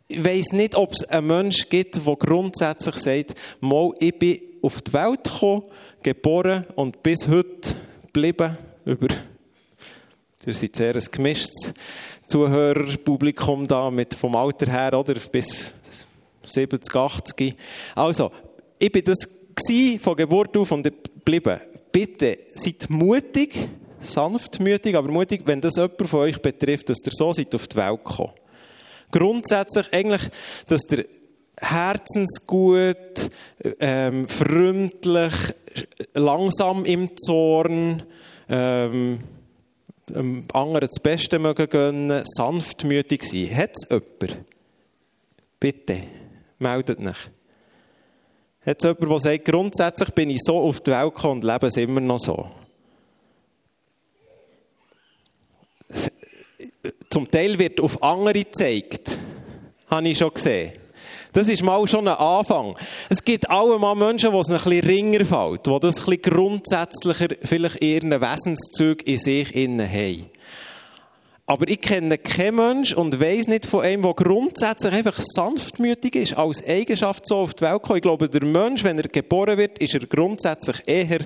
ich 0.08 0.24
weiss 0.24 0.52
nicht, 0.52 0.76
ob 0.76 0.94
es 0.94 1.04
einen 1.06 1.28
Menschen 1.28 1.70
gibt, 1.70 2.06
der 2.06 2.16
grundsätzlich 2.16 2.96
sagt, 2.96 3.36
mal, 3.62 3.92
ich 4.00 4.18
bin 4.18 4.42
auf 4.62 4.82
die 4.82 4.94
Welt 4.94 5.24
gekommen, 5.24 5.64
geboren 6.04 6.66
und 6.76 7.02
bis 7.02 7.28
heute 7.28 7.76
geblieben, 8.08 8.58
über, 8.86 9.08
das 10.44 10.62
ist 10.62 10.76
sehr 10.76 10.96
ein 10.96 11.06
gemischtes 11.12 11.74
Zuhörerpublikum 12.28 13.68
da, 13.68 13.92
mit 13.92 14.16
vom 14.16 14.36
Alter 14.36 14.72
her, 14.72 14.98
oder, 14.98 15.16
bis 15.32 15.74
70, 16.46 16.96
80. 16.96 17.56
Also, 17.96 18.32
ich 18.80 18.92
bin 18.92 19.04
das 19.04 19.41
von 20.00 20.16
Geburt 20.16 20.56
auf 20.58 20.72
und 20.72 20.84
geblieben. 20.84 21.60
Bitte, 21.92 22.38
seid 22.48 22.90
mutig, 22.90 23.70
sanftmütig, 24.00 24.96
aber 24.96 25.10
mutig, 25.10 25.42
wenn 25.46 25.62
das 25.62 25.76
jemand 25.76 26.10
von 26.10 26.22
euch 26.22 26.42
betrifft, 26.42 26.90
dass 26.90 27.00
ihr 27.06 27.12
so 27.14 27.34
seid 27.34 27.54
auf 27.54 27.68
die 27.68 27.76
Welt 27.76 28.04
gekommen. 28.04 28.34
Grundsätzlich 29.12 29.92
eigentlich, 29.92 30.30
dass 30.68 30.82
der 30.84 31.06
herzensgut, 31.58 33.30
ähm, 33.80 34.28
freundlich, 34.28 35.34
langsam 36.14 36.86
im 36.86 37.16
Zorn, 37.18 38.04
ähm, 38.50 39.20
dem 40.08 40.46
anderen 40.54 40.88
das 40.88 41.02
Beste 41.02 41.40
mögen 41.40 41.70
gönnen, 41.70 42.24
sanftmütig 42.26 43.24
sein. 43.24 43.56
Hat 43.56 43.72
es 43.76 43.90
jemand? 43.90 44.46
Bitte, 45.60 46.04
meldet 46.58 47.00
mich. 47.00 47.18
Es 48.64 48.76
jemand, 48.84 49.10
der 49.10 49.20
sagt, 49.20 49.46
grundsätzlich 49.46 50.10
bin 50.12 50.30
ich 50.30 50.42
so 50.44 50.60
auf 50.60 50.82
die 50.82 50.92
Welt 50.92 51.16
gekommen 51.16 51.42
und 51.42 51.44
lebe 51.44 51.68
es 51.68 51.78
immer 51.78 52.00
noch 52.00 52.20
so? 52.20 52.48
Zum 57.10 57.30
Teil 57.30 57.58
wird 57.58 57.82
auf 57.82 58.02
andere 58.04 58.44
gezeigt. 58.44 59.18
Habe 59.90 60.08
ich 60.08 60.18
schon 60.18 60.34
gesehen. 60.34 60.74
Das 61.34 61.48
ist 61.48 61.64
mal 61.64 61.88
schon 61.88 62.08
ein 62.08 62.16
Anfang. 62.16 62.76
Es 63.10 63.24
gibt 63.24 63.50
auch 63.50 63.78
mal 63.80 63.96
Menschen, 63.96 64.32
die 64.32 64.38
es 64.38 64.50
ein 64.50 64.58
bisschen 64.58 64.86
ringer 64.86 65.26
fällt, 65.26 65.66
die 65.66 65.80
das 65.80 66.00
ein 66.00 66.06
bisschen 66.06 66.22
grundsätzlicher, 66.22 67.28
vielleicht 67.42 67.82
ihren 67.82 68.12
Wesenszüge 68.12 69.04
in 69.06 69.18
sich 69.18 69.56
innen 69.56 69.90
haben. 69.90 70.30
Aber 71.46 71.68
ich 71.68 71.82
kenne 71.82 72.18
keinen 72.18 72.56
Menschen 72.56 72.98
und 72.98 73.20
weiß 73.20 73.48
nicht 73.48 73.66
von 73.66 73.82
einem, 73.82 74.04
der 74.04 74.14
grundsätzlich 74.14 74.94
einfach 74.94 75.20
sanftmütig 75.20 76.16
ist, 76.16 76.38
als 76.38 76.66
Eigenschaft 76.66 77.28
so 77.28 77.38
auf 77.38 77.54
die 77.54 77.64
Welt 77.64 77.82
kommt. 77.82 77.98
Ich 77.98 78.04
glaube, 78.04 78.30
der 78.30 78.46
Mensch, 78.46 78.84
wenn 78.84 78.98
er 79.00 79.10
geboren 79.10 79.58
wird, 79.58 79.80
ist 79.80 79.94
er 79.94 80.06
grundsätzlich 80.08 80.82
eher 80.86 81.20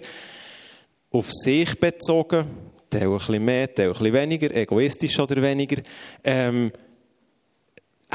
auf 1.12 1.32
sich 1.32 1.80
bezogen. 1.80 2.46
Teil 2.90 3.04
ein 3.04 3.18
bisschen 3.18 3.46
mehr, 3.46 3.74
Teil 3.74 3.88
ein 3.88 3.94
bisschen 3.94 4.14
weniger, 4.14 4.56
egoistisch 4.56 5.20
oder 5.20 5.42
weniger. 5.42 5.82
Ähm, 6.24 6.72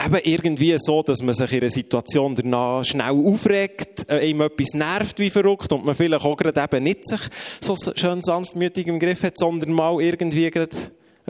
eben 0.04 0.18
irgendwie 0.24 0.76
so, 0.78 1.02
dass 1.02 1.22
man 1.22 1.34
sich 1.34 1.52
in 1.52 1.60
einer 1.60 1.70
Situation 1.70 2.34
danach 2.34 2.84
schnell 2.84 3.10
aufregt, 3.10 4.10
äh, 4.10 4.28
ihm 4.30 4.40
etwas 4.40 4.74
nervt 4.74 5.18
wie 5.18 5.30
verrückt 5.30 5.72
und 5.72 5.84
man 5.84 5.94
vielleicht 5.94 6.24
auch 6.24 6.36
gerade 6.36 6.60
eben 6.60 6.84
nicht 6.84 7.06
sich 7.06 7.20
so 7.60 7.76
schön 7.94 8.22
sanftmütig 8.22 8.86
im 8.86 8.98
Griff 8.98 9.22
hat, 9.22 9.38
sondern 9.38 9.72
mal 9.72 10.00
irgendwie 10.00 10.50
gerade 10.50 10.76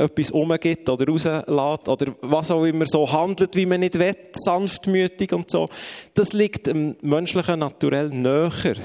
etwas 0.00 0.30
umgibt 0.30 0.88
oder 0.88 1.06
rauslässt 1.06 1.88
oder 1.88 2.14
was 2.22 2.50
auch 2.50 2.64
immer 2.64 2.86
so 2.86 3.10
handelt, 3.10 3.54
wie 3.54 3.66
man 3.66 3.80
nicht 3.80 3.98
will, 3.98 4.16
sanftmütig 4.32 5.32
und 5.32 5.50
so. 5.50 5.68
Das 6.14 6.32
liegt 6.32 6.66
dem 6.66 6.96
menschlichen 7.02 7.60
Naturell 7.60 8.08
näher 8.08 8.76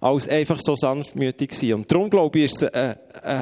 als 0.00 0.28
einfach 0.28 0.60
so 0.60 0.74
sanftmütig 0.74 1.52
sein. 1.52 1.74
Und 1.74 1.90
darum 1.90 2.10
glaube 2.10 2.38
ich, 2.38 2.46
ist 2.46 2.62
es 2.62 2.72
ein, 2.72 2.96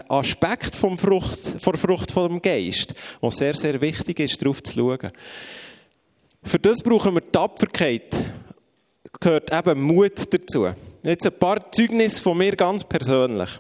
Aspekt 0.08 0.75
vom 0.75 0.96
Frucht, 0.96 1.40
von 1.58 1.76
Frucht 1.76 2.12
vom 2.12 2.40
Geist, 2.40 2.94
der 3.20 3.30
sehr, 3.30 3.54
sehr 3.54 3.80
wichtig 3.80 4.20
ist, 4.20 4.40
darauf 4.40 4.62
zu 4.62 4.75
schauen. 4.75 5.11
Für 6.42 6.58
das 6.58 6.82
brauchen 6.82 7.14
wir 7.14 7.32
Tapferkeit. 7.32 8.16
Gehört 9.20 9.52
eben 9.52 9.82
Mut 9.82 10.32
dazu. 10.32 10.68
Jetzt 11.02 11.26
ein 11.26 11.38
paar 11.38 11.70
Zeugnisse 11.73 12.23
von 12.23 12.38
mir 12.38 12.56
ganz 12.56 12.84
persönlich. 12.84 13.50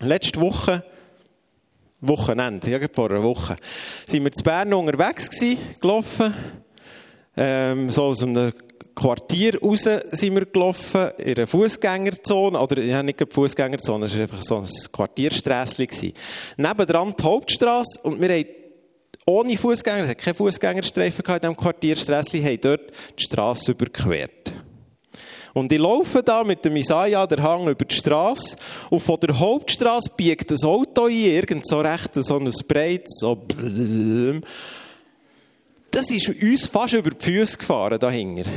Letzte 0.00 0.40
Woche 0.40 0.84
Wochenende, 2.08 2.70
ja, 2.70 2.78
vor 2.92 3.10
einer 3.10 3.22
Woche, 3.22 3.56
sind 4.06 4.24
wir 4.24 4.32
zu 4.32 4.42
Bern 4.42 4.72
unterwegs 4.72 5.30
gewesen, 5.30 5.58
gelaufen, 5.80 6.34
ähm, 7.36 7.90
so 7.90 8.04
aus 8.04 8.22
einem 8.22 8.52
Quartier 8.94 9.60
raus 9.60 9.82
sind 9.82 10.34
wir 10.34 10.46
gelaufen, 10.46 11.10
in 11.18 11.36
einer 11.36 11.46
Fußgängerzone, 11.46 12.58
oder, 12.58 12.82
ja, 12.82 13.02
nicht 13.02 13.20
eine 13.20 13.30
Fußgängerzone, 13.30 14.06
es 14.06 14.14
war 14.14 14.22
einfach 14.22 14.42
so 14.42 14.58
ein 14.58 14.68
Quartiersträsschen 14.92 16.12
Nebendran 16.56 17.14
die 17.18 17.24
Hauptstraße, 17.24 18.00
und 18.02 18.20
wir 18.20 18.28
haben 18.28 18.46
ohne 19.26 19.56
Fußgänger, 19.56 20.04
es 20.04 20.10
hat 20.10 20.18
keine 20.18 20.34
Fußgängerstreifen 20.34 21.24
in 21.24 21.40
diesem 21.40 21.56
Quartiersträsschen, 21.56 22.44
haben 22.44 22.60
dort 22.60 22.92
die 23.18 23.22
Straße 23.24 23.72
überquert. 23.72 24.53
Und 25.54 25.72
ich 25.72 25.78
laufe 25.78 26.22
da 26.22 26.42
mit 26.42 26.64
dem 26.64 26.74
Isaiah 26.76 27.26
der 27.28 27.40
Hang 27.42 27.68
über 27.68 27.84
die 27.84 27.94
Straße 27.94 28.56
und 28.90 29.00
von 29.00 29.20
der 29.20 29.38
Hauptstraße 29.38 30.10
biegt 30.16 30.50
das 30.50 30.64
Auto 30.64 31.06
ein, 31.06 31.12
irgend 31.12 31.66
so 31.66 31.80
recht, 31.80 32.12
so 32.12 32.38
ein 32.38 32.52
breites, 32.66 33.20
so 33.20 33.40
Das 35.92 36.10
ist 36.10 36.28
uns 36.28 36.66
fast 36.66 36.94
über 36.94 37.10
die 37.10 37.24
Füße 37.24 37.56
gefahren, 37.56 38.00
dahinter. 38.00 38.50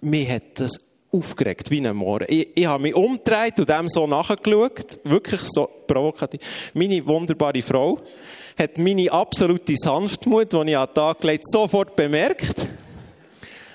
Mir 0.00 0.34
hat 0.34 0.42
das 0.54 0.72
aufgeregt, 1.12 1.70
wie 1.70 1.86
ein 1.86 1.94
Moor. 1.94 2.22
Ich, 2.26 2.48
ich 2.54 2.66
habe 2.66 2.82
mich 2.82 2.94
umgedreht 2.94 3.60
und 3.60 3.68
dem 3.68 3.88
so 3.90 4.06
nachgeschaut, 4.06 5.00
wirklich 5.04 5.42
so 5.44 5.68
provokativ. 5.86 6.40
Meine 6.72 7.06
wunderbare 7.06 7.60
Frau 7.60 7.98
hat 8.58 8.78
meine 8.78 9.12
absolute 9.12 9.74
Sanftmut, 9.76 10.54
die 10.54 10.70
ich 10.70 10.76
an 10.76 10.86
den 10.86 10.94
Tag 10.94 11.20
gelegt 11.20 11.50
sofort 11.50 11.94
bemerkt 11.94 12.66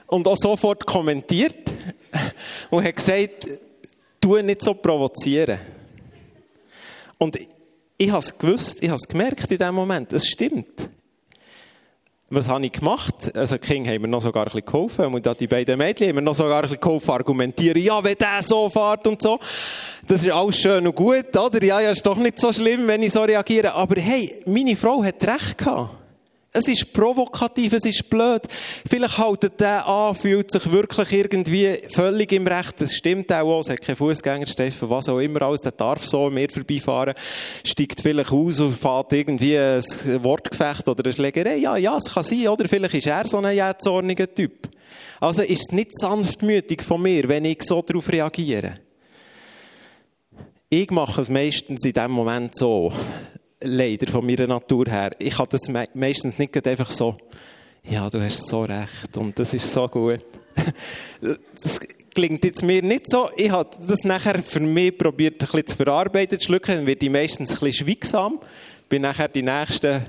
und 0.08 0.28
auch 0.28 0.38
sofort 0.38 0.86
kommentiert 0.88 1.70
und 2.70 2.84
hat 2.84 2.96
gesagt, 2.96 3.48
tu 4.20 4.42
nicht 4.42 4.64
so 4.64 4.74
provozieren. 4.74 5.60
Und 7.18 7.38
ich 7.98 8.10
habe 8.12 8.20
es 8.20 8.38
gewusst, 8.38 8.82
ich 8.82 8.90
habe 8.90 9.00
es 9.02 9.08
gemerkt 9.08 9.52
in 9.52 9.58
dem 9.58 9.76
Moment, 9.76 10.14
es 10.14 10.28
stimmt. 10.28 10.90
Was 12.32 12.48
habe 12.48 12.64
ich 12.64 12.72
gemacht? 12.72 13.36
Also 13.36 13.58
King 13.58 13.88
haben 13.88 14.04
mir 14.04 14.08
noch 14.08 14.22
sogar 14.22 14.44
ein 14.44 14.52
bisschen 14.52 14.66
geholfen 14.66 15.06
und 15.06 15.40
die 15.40 15.48
beiden 15.48 15.78
Mädchen 15.78 16.10
haben 16.10 16.16
mir 16.16 16.22
noch 16.22 16.36
sogar 16.36 16.58
ein 16.58 16.62
bisschen 16.64 16.80
geholfen 16.80 17.10
argumentieren, 17.10 17.82
ja, 17.82 18.04
wenn 18.04 18.16
der 18.16 18.44
so 18.44 18.70
fährt 18.70 19.08
und 19.08 19.20
so. 19.20 19.40
Das 20.08 20.24
ist 20.24 20.32
alles 20.32 20.58
schön 20.60 20.86
und 20.86 20.96
gut, 20.96 21.36
oder? 21.36 21.64
Ja, 21.64 21.82
ja, 21.82 21.90
ist 21.90 22.06
doch 22.06 22.18
nicht 22.18 22.40
so 22.40 22.54
schlimm, 22.54 22.88
wenn 22.88 23.02
ich 23.02 23.14
so 23.14 23.24
reagiere. 23.24 23.74
Aber 23.74 24.00
hey, 24.00 24.44
meine 24.46 24.76
Frau 24.76 25.04
hat 25.04 25.26
recht 25.26 25.58
gehabt. 25.58 25.90
Es 26.52 26.68
ist 26.68 26.92
provokativ, 26.94 27.74
es 27.74 27.86
ist 27.86 28.10
blöd. 28.10 28.42
Vielleicht 28.90 29.20
haltet 29.20 29.60
der 29.62 29.86
an, 29.86 30.16
fühlt 30.16 30.52
sich 30.52 30.72
wirklich 30.72 31.12
irgendwie 31.12 31.78
völlig 31.90 32.32
im 32.32 32.48
Recht. 32.48 32.82
Das 32.82 32.96
stimmt 32.96 33.32
auch, 33.32 33.60
es 33.60 33.70
hat 33.70 33.82
keinen 33.82 33.98
Fußgängerstreifen, 33.98 34.90
was 34.90 35.10
auch 35.10 35.20
immer 35.20 35.44
alles, 35.44 35.62
der 35.62 35.74
darf 35.74 36.04
so 36.06 36.32
mir 36.32 36.50
vorbeifahren, 36.50 37.14
steigt 37.64 38.02
vielleicht 38.02 38.32
aus 38.32 38.60
und 38.62 38.76
fährt 38.76 39.14
irgendwie 39.14 39.60
ein 39.60 39.84
Wortgefecht 40.24 40.88
oder 40.88 41.04
eine 41.04 41.14
Schlägerei. 41.14 41.58
Ja, 41.58 41.78
ja, 41.78 41.98
es 41.98 42.12
kann 42.12 42.24
sein, 42.24 42.48
oder? 42.48 42.68
Vielleicht 42.68 42.96
ist 42.96 43.08
er 43.08 43.28
so 43.28 43.38
ein 43.38 43.56
jähzorniger 43.56 44.34
Typ. 44.34 44.70
Also 45.20 45.44
ist 45.44 45.68
es 45.70 45.72
nicht 45.72 46.00
sanftmütig 46.00 46.82
von 46.82 47.04
mir, 47.04 47.30
wenn 47.30 47.46
ich 47.46 47.62
so 47.62 47.84
darauf 47.84 48.10
reagiere. 48.10 48.80
Ich 50.70 50.90
mache 50.90 51.22
es 51.22 51.30
meistens 51.30 51.86
in 51.86 51.94
dem 51.94 52.12
Moment 52.12 52.56
so 52.56 52.92
leider 53.62 54.12
von 54.12 54.26
meiner 54.26 54.48
Natur 54.48 54.86
her. 54.88 55.12
Ich 55.20 55.38
habe 55.38 55.50
das 55.50 55.62
meistens 55.94 56.38
nicht 56.38 56.68
einfach 56.68 56.92
so, 56.92 57.18
ja, 57.84 58.10
du 58.10 58.22
hast 58.22 58.48
so 58.48 58.62
recht 58.62 59.18
und 59.18 59.38
das 59.38 59.54
ist 59.54 59.72
so 59.72 59.88
gut. 59.88 60.20
Das 61.62 61.80
klingt 62.14 62.44
jetzt 62.44 62.64
mir 62.64 62.82
nicht 62.82 63.10
so. 63.10 63.30
Ich 63.36 63.50
habe 63.50 63.70
das 63.86 64.04
nachher 64.04 64.42
für 64.42 64.60
mich 64.60 64.98
probiert, 64.98 65.42
ein 65.42 65.46
bisschen 65.48 65.68
zu 65.68 65.76
verarbeiten, 65.78 66.40
zu 66.40 66.46
schlucken. 66.46 66.76
Dann 66.76 66.86
werde 66.86 67.06
ich 67.06 67.12
meistens 67.12 67.52
ein 67.52 67.60
bisschen 67.60 67.88
schweigsam. 67.88 68.40
Bin 68.88 69.02
nachher 69.02 69.28
die 69.28 69.44
nächsten 69.44 70.06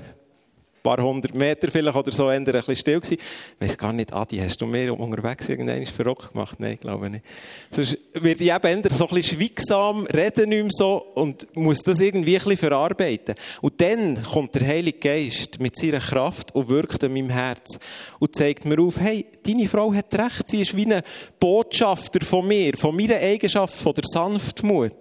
paar 0.81 1.01
hundert 1.01 1.35
Meter 1.35 1.69
vielleicht 1.69 1.95
oder 1.95 2.11
so, 2.11 2.29
eher 2.29 2.37
ein 2.37 2.45
bisschen 2.45 2.75
still 2.75 2.99
gewesen. 2.99 3.17
Ich 3.59 3.67
weiss 3.67 3.77
gar 3.77 3.93
nicht, 3.93 4.13
Adi, 4.13 4.37
hast 4.37 4.59
du 4.61 4.65
mehr 4.65 4.97
unterwegs 4.97 5.47
irgendeinen 5.49 5.85
verrückt 5.85 6.31
gemacht? 6.33 6.59
Nein, 6.59 6.77
glaube 6.79 7.05
ich 7.05 7.11
nicht. 7.13 7.25
Sonst 7.71 7.97
werde 8.13 8.43
ich 8.43 8.51
eben 8.51 8.83
eher 8.83 8.91
so 8.91 9.07
ein 9.07 9.23
schweigsam, 9.23 10.05
rede 10.07 10.47
nicht 10.47 10.63
mehr 10.63 10.71
so 10.71 10.97
und 11.15 11.55
muss 11.55 11.79
das 11.79 11.99
irgendwie 11.99 12.35
ein 12.35 12.43
bisschen 12.43 12.57
verarbeiten. 12.57 13.35
Und 13.61 13.79
dann 13.79 14.21
kommt 14.23 14.55
der 14.55 14.67
Heilige 14.67 14.99
Geist 14.99 15.59
mit 15.59 15.77
seiner 15.77 15.99
Kraft 15.99 16.53
und 16.53 16.69
wirkt 16.69 17.03
in 17.03 17.13
meinem 17.13 17.29
Herz 17.29 17.79
und 18.19 18.35
zeigt 18.35 18.65
mir 18.65 18.79
auf, 18.81 18.99
hey, 18.99 19.25
deine 19.43 19.67
Frau 19.67 19.93
hat 19.93 20.13
recht, 20.13 20.49
sie 20.49 20.61
ist 20.61 20.75
wie 20.75 20.91
ein 20.91 21.01
Botschafter 21.39 22.25
von 22.25 22.47
mir, 22.47 22.73
von 22.77 22.95
meiner 22.95 23.17
Eigenschaft, 23.17 23.75
von 23.75 23.93
der 23.93 24.03
Sanftmut. 24.05 24.97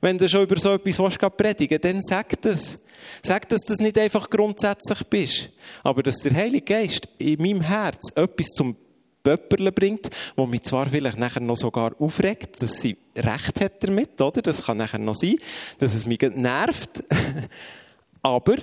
Wenn 0.00 0.18
du 0.18 0.28
schon 0.28 0.42
über 0.42 0.58
so 0.58 0.74
etwas 0.74 1.18
predigen 1.36 1.78
willst, 1.82 1.84
dann 1.84 2.02
sag 2.02 2.40
das. 2.42 2.78
Sag, 3.22 3.48
dass 3.48 3.60
das 3.60 3.78
nicht 3.78 3.96
einfach 3.96 4.28
grundsätzlich 4.28 5.04
bist, 5.04 5.50
aber 5.84 6.02
dass 6.02 6.16
der 6.16 6.34
Heilige 6.34 6.74
Geist 6.74 7.08
in 7.18 7.40
meinem 7.40 7.60
Herz 7.60 8.10
etwas 8.16 8.48
zum 8.48 8.76
Pöpperle 9.28 9.72
bringt, 9.72 10.08
wo 10.36 10.46
mich 10.46 10.62
zwar 10.62 10.88
vielleicht 10.88 11.18
nachher 11.18 11.40
noch 11.40 11.56
sogar 11.56 11.92
aufregt, 11.98 12.62
dass 12.62 12.80
sie 12.80 12.96
recht 13.14 13.60
hat 13.60 13.84
damit, 13.84 14.18
oder? 14.20 14.40
Das 14.40 14.64
kann 14.64 14.78
nachher 14.78 14.98
noch 14.98 15.14
sein, 15.14 15.36
dass 15.78 15.94
es 15.94 16.06
mich 16.06 16.20
nervt. 16.20 17.04
aber 18.22 18.56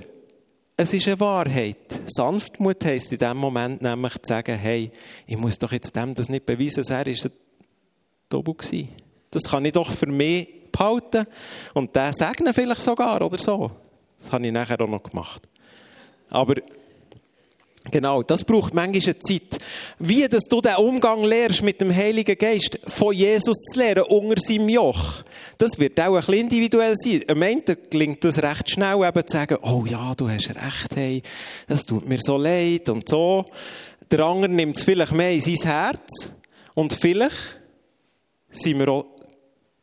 es 0.75 0.91
ist 0.91 1.07
eine 1.07 1.19
Wahrheit. 1.19 1.77
Sanftmut 2.07 2.83
heisst 2.83 3.11
in 3.11 3.19
dem 3.19 3.37
Moment 3.37 3.83
nämlich 3.83 4.13
zu 4.13 4.29
sagen, 4.29 4.57
hey, 4.57 4.91
ich 5.27 5.37
muss 5.37 5.59
doch 5.59 5.71
jetzt 5.71 5.95
dem 5.95 6.15
das 6.15 6.29
nicht 6.29 6.47
beweisen, 6.47 6.77
dass 6.77 6.89
er 6.89 7.05
ist 7.05 7.25
ein 7.25 7.31
Tobu 8.27 8.55
gewesen. 8.55 8.89
Das 9.29 9.43
kann 9.43 9.65
ich 9.65 9.73
doch 9.73 9.91
für 9.91 10.07
mich 10.07 10.71
behalten 10.71 11.27
und 11.75 11.95
der 11.95 12.11
segnen 12.11 12.53
vielleicht 12.53 12.81
sogar 12.81 13.21
oder 13.21 13.37
so. 13.37 13.69
Das 14.17 14.31
habe 14.31 14.47
ich 14.47 14.51
nachher 14.51 14.81
auch 14.81 14.89
noch 14.89 15.03
gemacht. 15.03 15.47
Aber 16.29 16.55
Genau, 17.91 18.23
das 18.23 18.43
braucht 18.43 18.73
manchmal 18.73 19.03
eine 19.03 19.19
Zeit. 19.19 19.61
Wie, 19.99 20.27
dass 20.27 20.45
du 20.45 20.59
den 20.59 20.75
Umgang 20.77 21.23
lernst 21.23 21.61
mit 21.61 21.79
dem 21.81 21.93
Heiligen 21.93 22.37
Geist, 22.37 22.79
von 22.83 23.13
Jesus 23.13 23.55
zu 23.57 23.79
lernen, 23.79 24.03
unter 24.03 24.41
seinem 24.41 24.69
Joch. 24.69 25.23
Das 25.57 25.77
wird 25.77 25.99
auch 25.99 26.15
ein 26.15 26.15
bisschen 26.15 26.33
individuell 26.33 26.95
sein. 26.95 27.21
Am 27.27 27.41
Ende 27.41 27.75
gelingt 27.75 28.23
das 28.23 28.41
recht 28.41 28.71
schnell, 28.71 29.05
eben 29.05 29.27
zu 29.27 29.37
sagen, 29.37 29.57
oh 29.61 29.85
ja, 29.85 30.15
du 30.15 30.27
hast 30.27 30.49
recht, 30.49 30.95
hey, 30.95 31.21
das 31.67 31.85
tut 31.85 32.07
mir 32.07 32.19
so 32.19 32.37
leid 32.37 32.89
und 32.89 33.07
so. 33.07 33.45
Der 34.09 34.19
andere 34.21 34.51
nimmt 34.51 34.77
es 34.77 34.83
vielleicht 34.83 35.13
mehr 35.13 35.33
in 35.33 35.41
sein 35.41 35.69
Herz. 35.69 36.29
Und 36.73 36.93
vielleicht 36.93 37.61
sind 38.49 38.79
wir 38.79 38.89
auch 38.89 39.05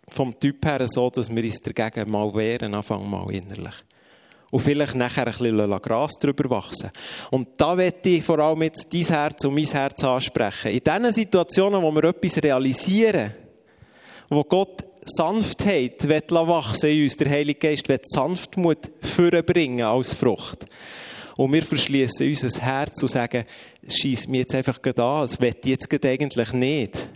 vom 0.08 0.38
Typ 0.38 0.64
her 0.66 0.86
so, 0.88 1.08
dass 1.08 1.34
wir 1.34 1.44
uns 1.44 1.60
dagegen 1.60 2.10
mal 2.10 2.34
wehren, 2.34 2.74
anfangen 2.74 3.08
mal 3.08 3.30
innerlich 3.32 3.74
und 4.52 4.60
vielleicht 4.60 4.94
nachher 4.94 5.26
ein 5.26 5.32
bisschen 5.32 5.80
Gras 5.80 6.12
drüber 6.20 6.50
wachsen. 6.50 6.90
Und 7.30 7.48
da 7.56 7.74
möchte 7.74 8.10
ich 8.10 8.22
vor 8.22 8.38
allem 8.38 8.62
jetzt 8.62 8.86
dein 8.92 9.00
Herz 9.00 9.44
und 9.46 9.54
mein 9.54 9.64
Herz 9.64 10.04
ansprechen. 10.04 10.72
In 10.72 10.80
diesen 10.80 11.10
Situationen, 11.10 11.82
wo 11.82 11.90
wir 11.90 12.04
etwas 12.04 12.42
realisieren, 12.42 13.32
wo 14.28 14.44
Gott 14.44 14.84
Sanftheit 15.04 16.06
wachsen 16.06 16.90
in 16.90 17.02
uns, 17.04 17.16
der 17.16 17.30
Heilige 17.30 17.58
Geist 17.58 17.88
will 17.88 18.00
Sanftmut 18.04 18.90
vorbringen 19.00 19.86
als 19.86 20.12
Frucht. 20.12 20.66
Und 21.38 21.50
wir 21.54 21.62
verschließen 21.62 22.28
unser 22.28 22.60
Herz 22.60 23.02
und 23.02 23.08
sagen, 23.08 23.46
es 23.80 23.96
schießt 23.96 24.28
mir 24.28 24.40
jetzt 24.40 24.54
einfach 24.54 24.78
da, 24.78 25.24
es 25.24 25.40
will 25.40 25.54
jetzt 25.64 26.04
eigentlich 26.04 26.52
nicht. 26.52 27.08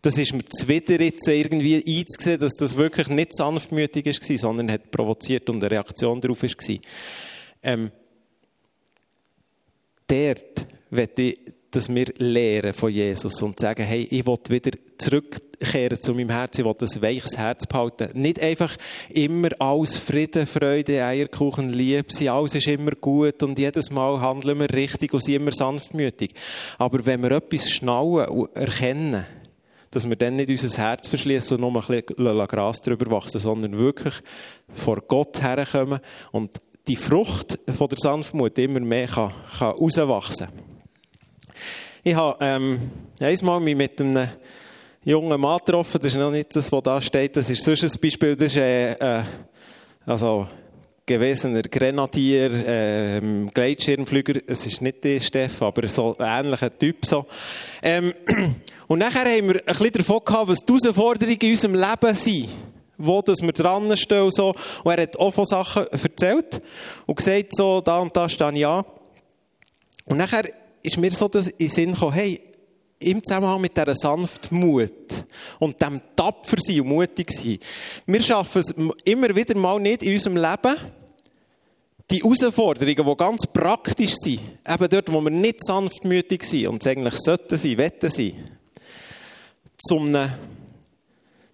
Das 0.00 0.16
ist 0.16 0.32
mir 0.32 0.44
zuwider 0.44 1.00
jetzt 1.00 1.26
irgendwie 1.26 1.76
einzusehen, 1.76 2.38
dass 2.38 2.54
das 2.54 2.76
wirklich 2.76 3.08
nicht 3.08 3.34
sanftmütig 3.34 4.06
war, 4.06 4.38
sondern 4.38 4.70
hat 4.70 4.90
provoziert 4.92 5.50
und 5.50 5.56
eine 5.56 5.70
Reaktion 5.70 6.20
darauf 6.20 6.42
war. 6.42 6.76
Ähm, 7.62 7.90
dort 10.06 10.66
möchte 10.90 11.22
ich, 11.22 11.38
dass 11.70 11.92
wir 11.92 12.06
lernen 12.16 12.72
von 12.72 12.90
Jesus 12.90 13.42
und 13.42 13.60
sagen, 13.60 13.82
hey, 13.82 14.06
ich 14.10 14.26
will 14.26 14.38
wieder 14.48 14.70
zurückkehren 14.96 16.00
zu 16.00 16.14
meinem 16.14 16.30
Herz, 16.30 16.58
ich 16.58 16.64
will 16.64 16.74
ein 16.80 17.02
weiches 17.02 17.36
Herz 17.36 17.66
behalten. 17.66 18.08
Nicht 18.14 18.40
einfach 18.40 18.74
immer 19.10 19.50
alles 19.58 19.96
Frieden, 19.96 20.46
Freude, 20.46 21.04
Eierkuchen, 21.04 21.72
Liebe 21.72 22.10
sein, 22.12 22.28
alles 22.28 22.54
ist 22.54 22.68
immer 22.68 22.92
gut 22.92 23.42
und 23.42 23.58
jedes 23.58 23.90
Mal 23.90 24.20
handeln 24.20 24.60
wir 24.60 24.72
richtig 24.72 25.12
und 25.12 25.22
sind 25.22 25.34
immer 25.34 25.52
sanftmütig. 25.52 26.32
Aber 26.78 27.04
wenn 27.04 27.22
wir 27.22 27.32
etwas 27.32 27.70
schnallen 27.70 28.28
und 28.28 28.56
erkennen, 28.56 29.26
dass 29.90 30.08
wir 30.08 30.16
dann 30.16 30.36
nicht 30.36 30.50
unser 30.50 30.82
Herz 30.82 31.08
verschließen 31.08 31.56
und 31.56 31.72
nur 31.72 31.82
ein 31.82 32.04
bisschen 32.04 32.46
Gras 32.48 32.80
drüber 32.80 33.10
wachsen, 33.10 33.40
sondern 33.40 33.78
wirklich 33.78 34.14
vor 34.74 35.00
Gott 35.00 35.42
herkommen 35.42 36.00
und 36.32 36.50
die 36.86 36.96
Frucht 36.96 37.58
von 37.76 37.88
der 37.88 37.98
Sanftmut 37.98 38.58
immer 38.58 38.80
mehr 38.80 39.06
kann, 39.06 39.32
kann 39.58 39.72
rauswachsen 39.72 40.48
Ich 42.02 42.14
habe 42.14 42.36
ähm, 42.40 42.90
einmal 43.20 43.60
mich 43.60 43.76
mit 43.76 44.00
einem 44.00 44.28
jungen 45.04 45.40
Mann 45.40 45.58
getroffen, 45.58 46.00
das 46.02 46.12
ist 46.12 46.18
noch 46.18 46.30
nicht 46.30 46.54
das, 46.56 46.72
was 46.72 46.82
da 46.82 47.00
steht, 47.00 47.36
das 47.36 47.50
ist 47.50 47.62
sonst 47.62 47.84
ein 47.84 48.00
Beispiel, 48.00 48.36
das 48.36 48.48
ist 48.48 48.56
äh, 48.56 48.92
äh, 48.92 49.22
also 50.06 50.46
gewesener 51.08 51.62
Grenadier, 51.62 52.50
äh, 52.50 53.20
Gleitschirmflüger, 53.52 54.40
es 54.46 54.66
ist 54.66 54.82
nicht 54.82 55.02
der 55.04 55.20
Steff, 55.20 55.62
aber 55.62 55.88
so 55.88 56.16
ein 56.18 56.44
ähnlicher 56.44 56.76
Typ 56.78 57.04
so. 57.06 57.26
Ähm, 57.82 58.12
und 58.88 58.98
nachher 59.00 59.26
haben 59.30 59.48
wir 59.48 59.56
ein 59.56 59.64
bisschen 59.66 59.92
davon 59.92 60.20
gehabt, 60.24 60.48
was 60.48 60.60
die 60.60 60.72
Herausforderungen 60.72 61.38
in 61.38 61.50
unserem 61.50 61.74
Leben 61.74 62.14
sind. 62.14 62.48
Wo 62.96 63.22
dass 63.22 63.40
wir 63.42 63.52
dran 63.52 63.96
stehen 63.96 64.22
und 64.22 64.34
so. 64.34 64.54
Und 64.82 64.92
er 64.92 65.02
hat 65.02 65.16
auch 65.18 65.30
von 65.30 65.44
Sachen 65.44 65.86
erzählt 65.86 66.60
und 67.06 67.16
gesagt, 67.16 67.54
so, 67.54 67.80
da 67.80 67.98
und 67.98 68.16
da 68.16 68.28
stehe 68.28 68.66
an. 68.66 68.84
Und 70.06 70.16
nachher 70.16 70.48
ist 70.82 70.96
mir 70.96 71.12
so 71.12 71.28
das 71.28 71.48
in 71.48 71.58
den 71.58 71.68
Sinn 71.68 71.92
gekommen, 71.92 72.12
hey, 72.12 72.40
im 72.98 73.22
Zusammenhang 73.22 73.60
mit 73.60 73.76
dieser 73.76 73.94
Sanftmut 73.94 75.24
und 75.60 75.80
dem 75.80 76.00
tapfer 76.16 76.56
sein 76.58 76.80
und 76.80 76.88
mutig 76.88 77.30
sein. 77.30 77.58
Wir 78.06 78.22
schaffen 78.22 78.60
es 78.60 78.74
immer 79.04 79.36
wieder 79.36 79.56
mal 79.56 79.78
nicht 79.78 80.02
in 80.02 80.14
unserem 80.14 80.36
Leben, 80.36 80.76
die 82.10 82.22
Herausforderungen, 82.22 83.06
die 83.06 83.16
ganz 83.16 83.46
praktisch 83.46 84.14
sind, 84.14 84.40
eben 84.66 84.88
dort, 84.88 85.12
wo 85.12 85.20
wir 85.20 85.30
nicht 85.30 85.64
sanftmütig 85.64 86.42
sind 86.42 86.68
und 86.68 86.82
es 86.82 86.88
eigentlich 86.88 87.18
sollten 87.18 87.56
sein, 87.58 87.76
wetten 87.76 88.10
sein, 88.10 88.57
zum 89.78 90.16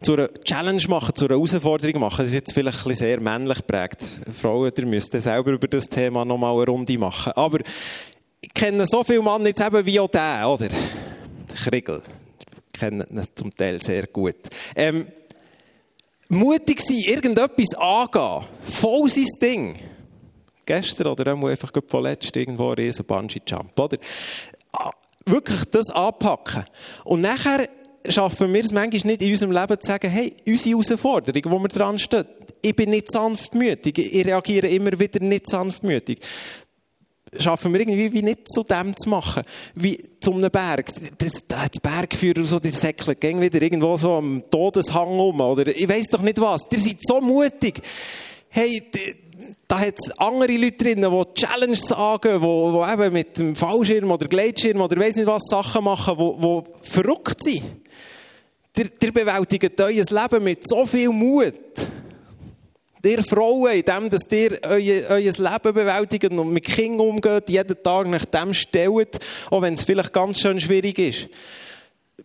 zu 0.04 0.12
einer 0.12 0.28
Challenge 0.44 0.82
machen, 0.88 1.14
zu 1.14 1.24
einer 1.24 1.36
Herausforderung 1.36 2.00
machen. 2.00 2.18
Das 2.18 2.28
ist 2.28 2.34
jetzt 2.34 2.52
vielleicht 2.52 2.86
ein 2.86 2.94
sehr 2.94 3.20
männlich 3.20 3.58
geprägt. 3.58 4.02
Frauen, 4.38 4.70
ihr 4.76 4.86
müsst 4.86 5.12
selber 5.12 5.52
über 5.52 5.66
das 5.66 5.88
Thema 5.88 6.24
nochmal 6.24 6.54
eine 6.54 6.66
Runde 6.66 6.98
machen. 6.98 7.32
Aber 7.34 7.60
ich 8.40 8.52
kenne 8.52 8.86
so 8.86 9.02
viele 9.02 9.22
Männer 9.22 9.46
jetzt 9.46 9.62
eben 9.62 9.86
wie 9.86 9.98
auch 9.98 10.08
der, 10.08 10.48
oder? 10.48 10.68
Kriegel. 11.54 12.02
Ich 12.72 12.80
kenne 12.80 13.06
ihn 13.10 13.22
zum 13.34 13.54
Teil 13.54 13.82
sehr 13.82 14.06
gut. 14.06 14.36
Ähm, 14.76 15.06
mutig 16.28 16.82
sein, 16.82 16.98
irgendetwas 16.98 17.74
angehen. 17.74 18.44
Voll 18.66 19.08
sein 19.08 19.26
Ding. 19.40 19.76
Gestern 20.66 21.06
oder 21.08 21.34
auch 21.34 21.44
einfach 21.44 21.70
vorletzt 21.86 22.36
irgendwo 22.36 22.70
ein 22.70 22.74
riesen 22.74 23.04
Bungee-Jump, 23.06 23.78
oder? 23.78 23.98
Ah, 24.72 24.90
wirklich 25.24 25.64
das 25.66 25.90
anpacken. 25.90 26.64
Und 27.04 27.20
nachher 27.22 27.68
schaffen 28.08 28.52
wir 28.52 28.62
es 28.62 28.72
manchmal 28.72 29.12
nicht 29.12 29.22
in 29.22 29.30
unserem 29.30 29.52
Leben 29.52 29.80
zu 29.80 29.86
sagen, 29.86 30.10
hey, 30.10 30.34
unsere 30.46 30.70
Herausforderung, 30.70 31.52
wo 31.52 31.58
wir 31.58 31.68
dran 31.68 31.98
stehen, 31.98 32.26
ich 32.62 32.76
bin 32.76 32.90
nicht 32.90 33.10
sanftmütig, 33.10 33.98
ich 33.98 34.26
reagiere 34.26 34.68
immer 34.68 34.98
wieder 34.98 35.20
nicht 35.20 35.48
sanftmütig. 35.48 36.18
Schaffen 37.36 37.72
wir 37.72 37.80
irgendwie 37.80 38.12
wie 38.12 38.22
nicht 38.22 38.48
zu 38.48 38.62
dem 38.62 38.96
zu 38.96 39.08
machen, 39.08 39.42
wie 39.74 39.98
zu 40.20 40.32
einem 40.32 40.50
Berg. 40.50 40.92
Das, 41.18 41.42
das 41.48 41.80
Bergführer 41.82 42.44
so, 42.44 42.60
die 42.60 42.70
säckeln 42.70 43.18
gehen 43.18 43.40
wieder 43.40 43.60
irgendwo 43.60 43.96
so 43.96 44.14
am 44.14 44.44
Todeshang 44.50 45.18
um, 45.18 45.40
oder 45.40 45.66
ich 45.66 45.88
weiß 45.88 46.08
doch 46.08 46.22
nicht 46.22 46.40
was. 46.40 46.62
Ihr 46.70 46.78
seid 46.78 46.98
so 47.02 47.20
mutig. 47.20 47.82
Hey, 48.50 48.88
da 49.66 49.80
hat 49.80 49.94
es 49.98 50.16
andere 50.18 50.56
Leute 50.56 50.76
drin, 50.76 51.02
die 51.02 51.40
Challenges 51.40 51.90
angehen, 51.90 52.40
die, 52.40 52.46
die 52.46 52.92
eben 52.92 53.12
mit 53.12 53.38
dem 53.38 53.56
Fallschirm 53.56 54.10
oder 54.12 54.28
Gleitschirm 54.28 54.80
oder 54.80 54.96
weiss 54.96 55.16
nicht 55.16 55.26
was 55.26 55.42
Sachen 55.48 55.84
machen, 55.84 56.16
die, 56.16 56.40
die 56.40 56.88
verrückt 56.88 57.42
sind. 57.42 57.62
Ihr, 58.76 59.12
bewältigt 59.12 59.80
euer 59.80 59.90
Leben 59.92 60.44
mit 60.44 60.68
so 60.68 60.84
viel 60.84 61.10
Mut. 61.10 61.54
Ihr 63.04 63.22
Frauen, 63.22 63.72
in 63.72 63.82
dem, 63.84 64.10
dass 64.10 64.22
ihr 64.32 64.58
euer, 64.62 65.20
Leben 65.20 65.74
bewältigt 65.74 66.32
und 66.32 66.52
mit 66.52 66.64
Kindern 66.64 67.06
umgeht, 67.08 67.50
jeden 67.50 67.82
Tag 67.82 68.08
nach 68.08 68.24
dem 68.24 68.52
stellt, 68.52 69.20
auch 69.50 69.62
wenn 69.62 69.74
es 69.74 69.84
vielleicht 69.84 70.12
ganz 70.12 70.40
schön 70.40 70.60
schwierig 70.60 70.98
ist. 70.98 71.28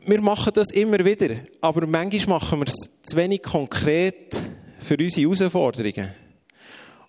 Wir 0.05 0.21
machen 0.21 0.53
das 0.53 0.71
immer 0.71 1.03
wieder, 1.05 1.35
aber 1.61 1.85
manchmal 1.85 2.39
machen 2.39 2.59
wir 2.59 2.67
es 2.67 2.89
zu 3.03 3.17
wenig 3.17 3.43
konkret 3.43 4.35
für 4.79 4.97
unsere 4.97 5.21
Herausforderungen. 5.21 6.15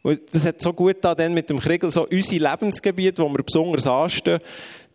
Und 0.03 0.21
das 0.33 0.45
hat 0.47 0.61
so 0.61 0.73
gut 0.73 0.97
da 1.03 1.15
dann 1.15 1.35
mit 1.35 1.49
dem 1.51 1.61
Kriegel 1.61 1.91
so 1.91 2.07
unsere 2.07 2.51
Lebensgebiete, 2.51 3.23
wo 3.23 3.29
wir 3.29 3.43
besonders 3.43 3.87
anstehen, 3.87 4.41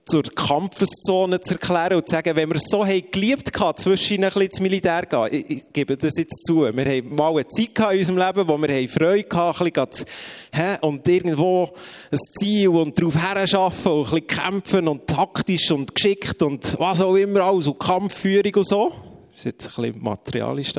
zur 0.07 0.21
Kampfeszone 0.21 1.41
zu 1.41 1.55
erklären 1.55 1.95
und 1.95 2.07
zu 2.07 2.13
sagen, 2.13 2.35
wenn 2.35 2.49
wir 2.49 2.57
es 2.57 2.65
so 2.67 2.85
haben 2.85 3.09
geliebt 3.11 3.59
haben, 3.59 3.75
zwischen 3.75 4.23
ein 4.23 4.29
bisschen 4.29 4.41
ins 4.43 4.59
Militär 4.59 5.07
gehen, 5.07 5.27
ich, 5.31 5.49
ich, 5.49 5.73
gebe 5.73 5.97
das 5.97 6.13
jetzt 6.17 6.45
zu, 6.45 6.61
wir 6.61 6.85
haben 6.85 7.15
mal 7.15 7.31
eine 7.31 7.47
Zeit 7.47 7.93
in 7.93 7.99
unserem 7.99 8.17
Leben, 8.19 8.47
wo 8.47 8.57
wir 8.61 8.89
Freude 8.89 9.35
hatten, 9.35 9.63
ein 9.63 9.73
bisschen 9.73 10.05
hä, 10.53 10.77
und 10.81 11.07
irgendwo 11.07 11.73
ein 12.11 12.19
Ziel 12.37 12.69
und 12.69 12.99
darauf 12.99 13.15
herarbeiten 13.15 13.91
und 13.91 14.05
ein 14.05 14.11
bisschen 14.11 14.27
kämpfen 14.27 14.87
und 14.87 15.07
taktisch 15.07 15.71
und 15.71 15.95
geschickt 15.95 16.39
und 16.43 16.79
was 16.79 17.01
auch 17.01 17.15
immer 17.15 17.41
alles 17.41 17.65
und 17.65 17.79
Kampfführung 17.79 18.53
und 18.53 18.67
so. 18.67 18.93
Das 19.31 19.39
ist 19.39 19.45
jetzt 19.45 19.77
ein 19.77 19.91
bisschen 19.91 20.03
materialisch 20.03 20.73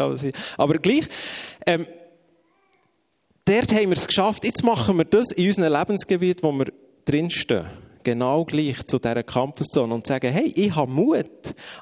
aber 0.57 0.79
gleich, 0.79 1.09
ähm, 1.67 1.85
dort 3.45 3.73
haben 3.73 3.91
wir 3.91 3.97
es 3.97 4.07
geschafft. 4.07 4.45
Jetzt 4.45 4.62
machen 4.62 4.97
wir 4.99 5.05
das 5.05 5.33
in 5.33 5.49
unserem 5.49 5.73
Lebensgebiet, 5.73 6.45
wo 6.45 6.53
wir 6.53 6.73
drinstehen. 7.05 7.86
Genau 8.07 8.45
gleich 8.45 8.87
zu 8.87 9.01
dieser 9.01 9.25
Kampfeszone 9.25 9.92
und 9.92 10.07
sagen, 10.07 10.33
hey, 10.33 10.53
ich 10.55 10.77
habe 10.77 10.88
Mut. 10.88 11.27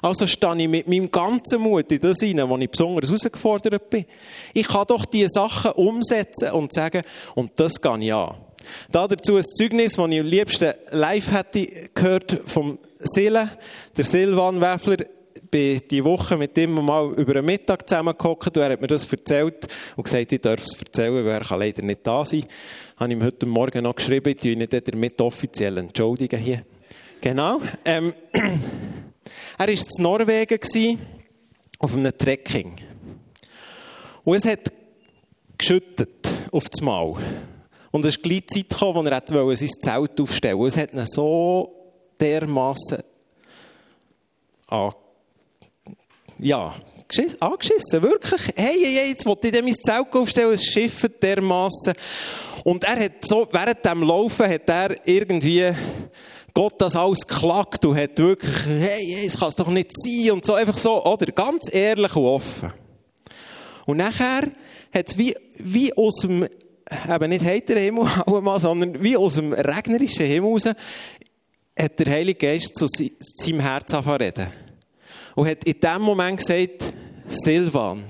Also 0.01 0.25
stehe 0.25 0.57
ich 0.57 0.67
mit 0.67 0.87
meinem 0.87 1.11
ganzen 1.11 1.61
Mut 1.61 1.91
in 1.91 1.99
das 1.99 2.17
hinein, 2.19 2.49
wo 2.49 2.57
ich 2.57 2.67
besonders 2.67 3.11
herausgefordert 3.11 3.91
bin. 3.91 4.05
Ich 4.51 4.67
kann 4.67 4.87
doch 4.87 5.05
diese 5.05 5.29
Sachen 5.29 5.73
umsetzen 5.73 6.49
und 6.53 6.73
sagen, 6.73 7.03
und 7.35 7.51
das 7.57 7.79
gehe 7.79 7.99
ich 7.99 8.11
an. 8.11 8.37
Da 8.91 9.07
dazu 9.07 9.35
ein 9.35 9.43
Zeugnis, 9.43 9.97
das 9.97 10.09
ich 10.09 10.19
am 10.19 10.25
liebsten 10.25 10.73
live 10.89 11.31
hätte 11.31 11.89
gehört 11.93 12.41
vom 12.47 12.79
Sille. 12.97 13.47
Der 13.95 14.03
Silvan 14.03 14.59
Wäffler 14.61 15.05
bin 15.55 15.81
die 15.89 16.03
Woche 16.03 16.35
mit 16.35 16.57
ihm 16.57 16.73
mal 16.73 17.13
über 17.13 17.37
einen 17.37 17.45
Mittag 17.45 17.87
zusammengehockt 17.87 18.57
und 18.57 18.57
er 18.57 18.73
hat 18.73 18.81
mir 18.81 18.87
das 18.87 19.09
erzählt 19.09 19.65
und 19.95 20.03
gesagt, 20.03 20.33
ich 20.33 20.41
darf 20.41 20.61
es 20.61 20.77
erzählen, 20.77 21.13
weil 21.13 21.31
er 21.31 21.45
kann 21.45 21.59
leider 21.59 21.81
nicht 21.81 22.05
da 22.05 22.25
sein. 22.25 22.43
Habe 22.97 23.13
ihm 23.13 23.23
heute 23.23 23.45
Morgen 23.45 23.83
noch 23.83 23.95
geschrieben, 23.95 24.35
ich 24.37 24.43
ihn 24.43 24.67
damit 24.67 25.21
offiziell 25.21 25.77
entschuldigen 25.77 26.37
hier. 26.37 26.65
Genau. 27.21 27.61
Ähm, 27.85 28.13
er 28.33 29.67
war 29.67 29.69
in 29.69 29.79
Norwegen 29.99 30.99
auf 31.79 31.95
einem 31.95 32.17
Trekking. 32.17 32.75
Und 34.25 34.35
es 34.35 34.45
hat 34.45 34.73
geschüttet 35.57 36.27
auf 36.51 36.67
das 36.67 36.81
Mal. 36.81 37.13
Und 37.91 38.03
es 38.03 38.17
ist 38.17 38.23
gleich 38.23 38.47
Zeit 38.47 38.69
gekommen, 38.69 39.05
wo 39.05 39.49
er 39.49 39.55
sein 39.55 39.69
Zelt 39.69 40.19
aufstellen 40.19 40.57
wollte. 40.57 40.75
Es 40.75 40.83
hat 40.83 40.93
ihn 40.93 41.05
so 41.05 41.73
dermassen 42.19 43.03
angeguckt 44.67 45.04
ja, 46.39 46.73
angeschissen, 47.39 48.01
wirklich. 48.01 48.41
Hey, 48.55 48.77
hey, 48.81 49.09
jetzt 49.09 49.25
wollte 49.25 49.47
ich 49.47 49.63
mein 49.63 49.73
Zelt 49.73 50.13
aufstellen, 50.13 50.53
es 50.53 50.65
schifft 50.65 51.21
dermassen. 51.21 51.93
Und 52.63 52.83
er 52.83 52.99
hat 52.99 53.23
so, 53.23 53.47
während 53.51 53.85
dem 53.85 54.03
Laufen 54.03 54.49
hat 54.49 54.67
er 54.67 55.07
irgendwie 55.07 55.71
Gott 56.53 56.75
das 56.79 56.95
alles 56.95 57.27
geklagt 57.27 57.85
und 57.85 57.97
hat 57.97 58.17
wirklich, 58.17 58.65
hey, 58.65 59.05
hey, 59.05 59.27
es 59.27 59.37
kann 59.37 59.49
es 59.49 59.55
doch 59.55 59.67
nicht 59.67 59.91
sein 59.93 60.31
und 60.31 60.45
so, 60.45 60.53
einfach 60.53 60.77
so, 60.77 61.03
oder? 61.05 61.27
Ganz 61.27 61.73
ehrlich 61.73 62.15
und 62.15 62.25
offen. 62.25 62.73
Und 63.85 63.97
nachher 63.97 64.49
hat 64.93 65.09
es 65.09 65.17
wie, 65.17 65.35
wie 65.59 65.95
aus 65.95 66.15
dem, 66.21 66.47
eben 67.07 67.29
nicht 67.29 67.45
heiteren 67.45 67.83
Himmel 67.83 68.07
mal, 68.41 68.59
sondern 68.59 69.03
wie 69.03 69.17
aus 69.17 69.35
dem 69.35 69.53
regnerischen 69.53 70.25
Himmel 70.25 70.51
raus, 70.51 70.65
hat 71.77 71.99
der 71.99 72.11
Heilige 72.11 72.39
Geist 72.39 72.75
zu 72.75 72.87
seinem 72.87 73.59
Herz 73.59 73.93
reden 73.93 74.64
und 75.35 75.47
hat 75.47 75.63
in 75.65 75.79
dem 75.79 76.01
Moment 76.01 76.39
gesagt, 76.39 76.85
Silvan, 77.27 78.05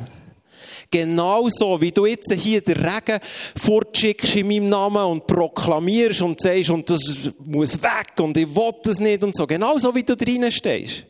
genau 0.91 1.47
so, 1.49 1.79
wie 1.81 1.91
du 1.91 2.05
jetzt 2.05 2.31
hier 2.33 2.61
den 2.61 2.77
Regen 2.77 3.19
fortschickst 3.55 4.35
in 4.35 4.47
meinem 4.47 4.69
Namen 4.69 5.03
und 5.03 5.27
proklamierst 5.27 6.21
und 6.21 6.39
sagst, 6.39 6.69
und 6.69 6.89
das 6.89 7.01
muss 7.43 7.81
weg 7.81 8.19
und 8.19 8.37
ich 8.37 8.55
will 8.55 8.73
das 8.83 8.99
nicht 8.99 9.23
und 9.23 9.35
so, 9.35 9.45
genau 9.47 9.77
so, 9.77 9.93
wie 9.93 10.03
du 10.03 10.15
drinnen 10.15 10.51
stehst, 10.51 11.05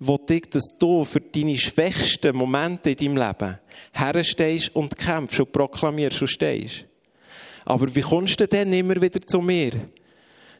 will 0.00 0.18
ich, 0.30 0.50
dass 0.50 0.76
du 0.78 1.04
für 1.04 1.20
deine 1.20 1.58
schwächsten 1.58 2.36
Momente 2.36 2.90
in 2.90 2.96
deinem 2.96 3.16
Leben 3.16 3.58
herstehst 3.92 4.74
und 4.74 4.96
kämpfst 4.96 5.40
und 5.40 5.52
proklamierst 5.52 6.22
und 6.22 6.28
stehst. 6.28 6.84
Aber 7.64 7.94
wie 7.94 8.02
kommst 8.02 8.40
du 8.40 8.46
denn 8.46 8.72
immer 8.72 9.00
wieder 9.00 9.20
zu 9.20 9.40
mir? 9.40 9.72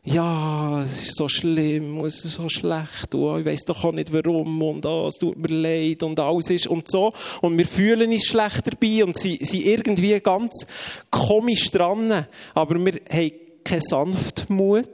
Ja, 0.06 0.82
es 0.82 1.02
ist 1.02 1.16
so 1.16 1.28
schlimm, 1.28 2.04
es 2.04 2.26
ist 2.26 2.34
so 2.34 2.48
schlecht, 2.50 3.14
und 3.14 3.40
ich 3.40 3.46
weiß 3.46 3.64
doch 3.64 3.84
auch 3.84 3.92
nicht 3.92 4.12
warum 4.12 4.60
und 4.60 4.84
oh, 4.84 5.08
es 5.08 5.16
tut 5.16 5.38
mir 5.38 5.48
leid 5.48 6.02
und 6.02 6.20
alles 6.20 6.50
ist 6.50 6.66
und 6.66 6.90
so. 6.90 7.14
Und 7.40 7.56
wir 7.56 7.66
fühlen 7.66 8.12
uns 8.12 8.26
schlecht 8.26 8.66
dabei 8.66 9.02
und 9.02 9.16
sie 9.16 9.36
sind 9.36 9.64
irgendwie 9.64 10.20
ganz 10.20 10.66
komisch 11.10 11.70
dran. 11.70 12.26
Aber 12.52 12.84
wir 12.84 12.92
haben 13.10 13.32
keinen 13.64 13.80
Sanftmut, 13.80 14.90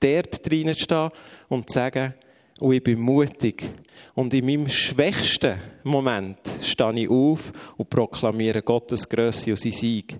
dort 0.00 0.50
drinnen 0.50 0.74
stehen 0.74 1.10
und 1.50 1.68
zu 1.68 1.74
sagen, 1.74 2.14
oh, 2.58 2.72
ich 2.72 2.82
bin 2.82 3.00
mutig. 3.00 3.68
Und 4.14 4.32
in 4.32 4.46
meinem 4.46 4.70
schwächsten 4.70 5.60
Moment 5.84 6.38
stehe 6.62 7.00
ich 7.00 7.10
auf 7.10 7.52
und 7.76 7.90
proklamiere 7.90 8.62
Gottes 8.62 9.06
Größe 9.06 9.50
und 9.50 9.58
sein 9.58 9.72
Sieg 9.72 10.18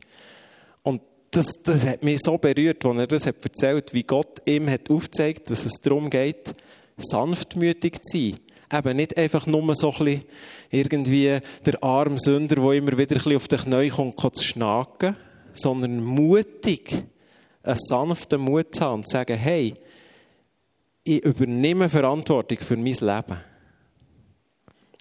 das, 1.33 1.62
das 1.62 1.87
hat 1.87 2.03
mich 2.03 2.21
so 2.23 2.37
berührt, 2.37 2.85
als 2.85 2.99
er 2.99 3.07
das 3.07 3.27
hat 3.27 3.42
erzählt, 3.42 3.92
wie 3.95 4.03
Gott 4.03 4.47
ihm 4.47 4.68
hat 4.68 4.90
aufgezeigt, 4.90 5.51
dass 5.51 5.64
es 5.64 5.81
darum 5.81 6.11
geht, 6.11 6.55
sanftmütig 6.99 8.03
zu 8.03 8.18
sein. 8.18 8.38
Eben 8.73 8.97
nicht 8.97 9.16
einfach 9.16 9.47
nur 9.47 9.75
so 9.75 9.90
ein 9.92 10.05
bisschen 10.05 10.23
irgendwie 10.71 11.38
der 11.64 11.83
arme 11.83 12.18
Sünder, 12.18 12.57
der 12.57 12.71
immer 12.73 12.97
wieder 12.97 13.16
ein 13.16 13.23
bisschen 13.23 13.37
auf 13.37 13.49
den 13.49 13.59
Knien 13.59 13.90
kommt, 13.90 14.37
zu 14.37 14.45
schnacken, 14.45 15.16
sondern 15.55 16.05
mutig, 16.05 17.05
einen 17.62 17.79
sanften 17.79 18.40
Mut 18.40 18.75
zu 18.75 18.83
haben 18.83 18.95
und 18.97 19.09
zu 19.09 19.12
sagen, 19.12 19.37
hey, 19.37 19.75
ich 21.05 21.25
übernehme 21.25 21.88
Verantwortung 21.88 22.59
für 22.59 22.77
mein 22.77 22.95
Leben. 22.95 23.52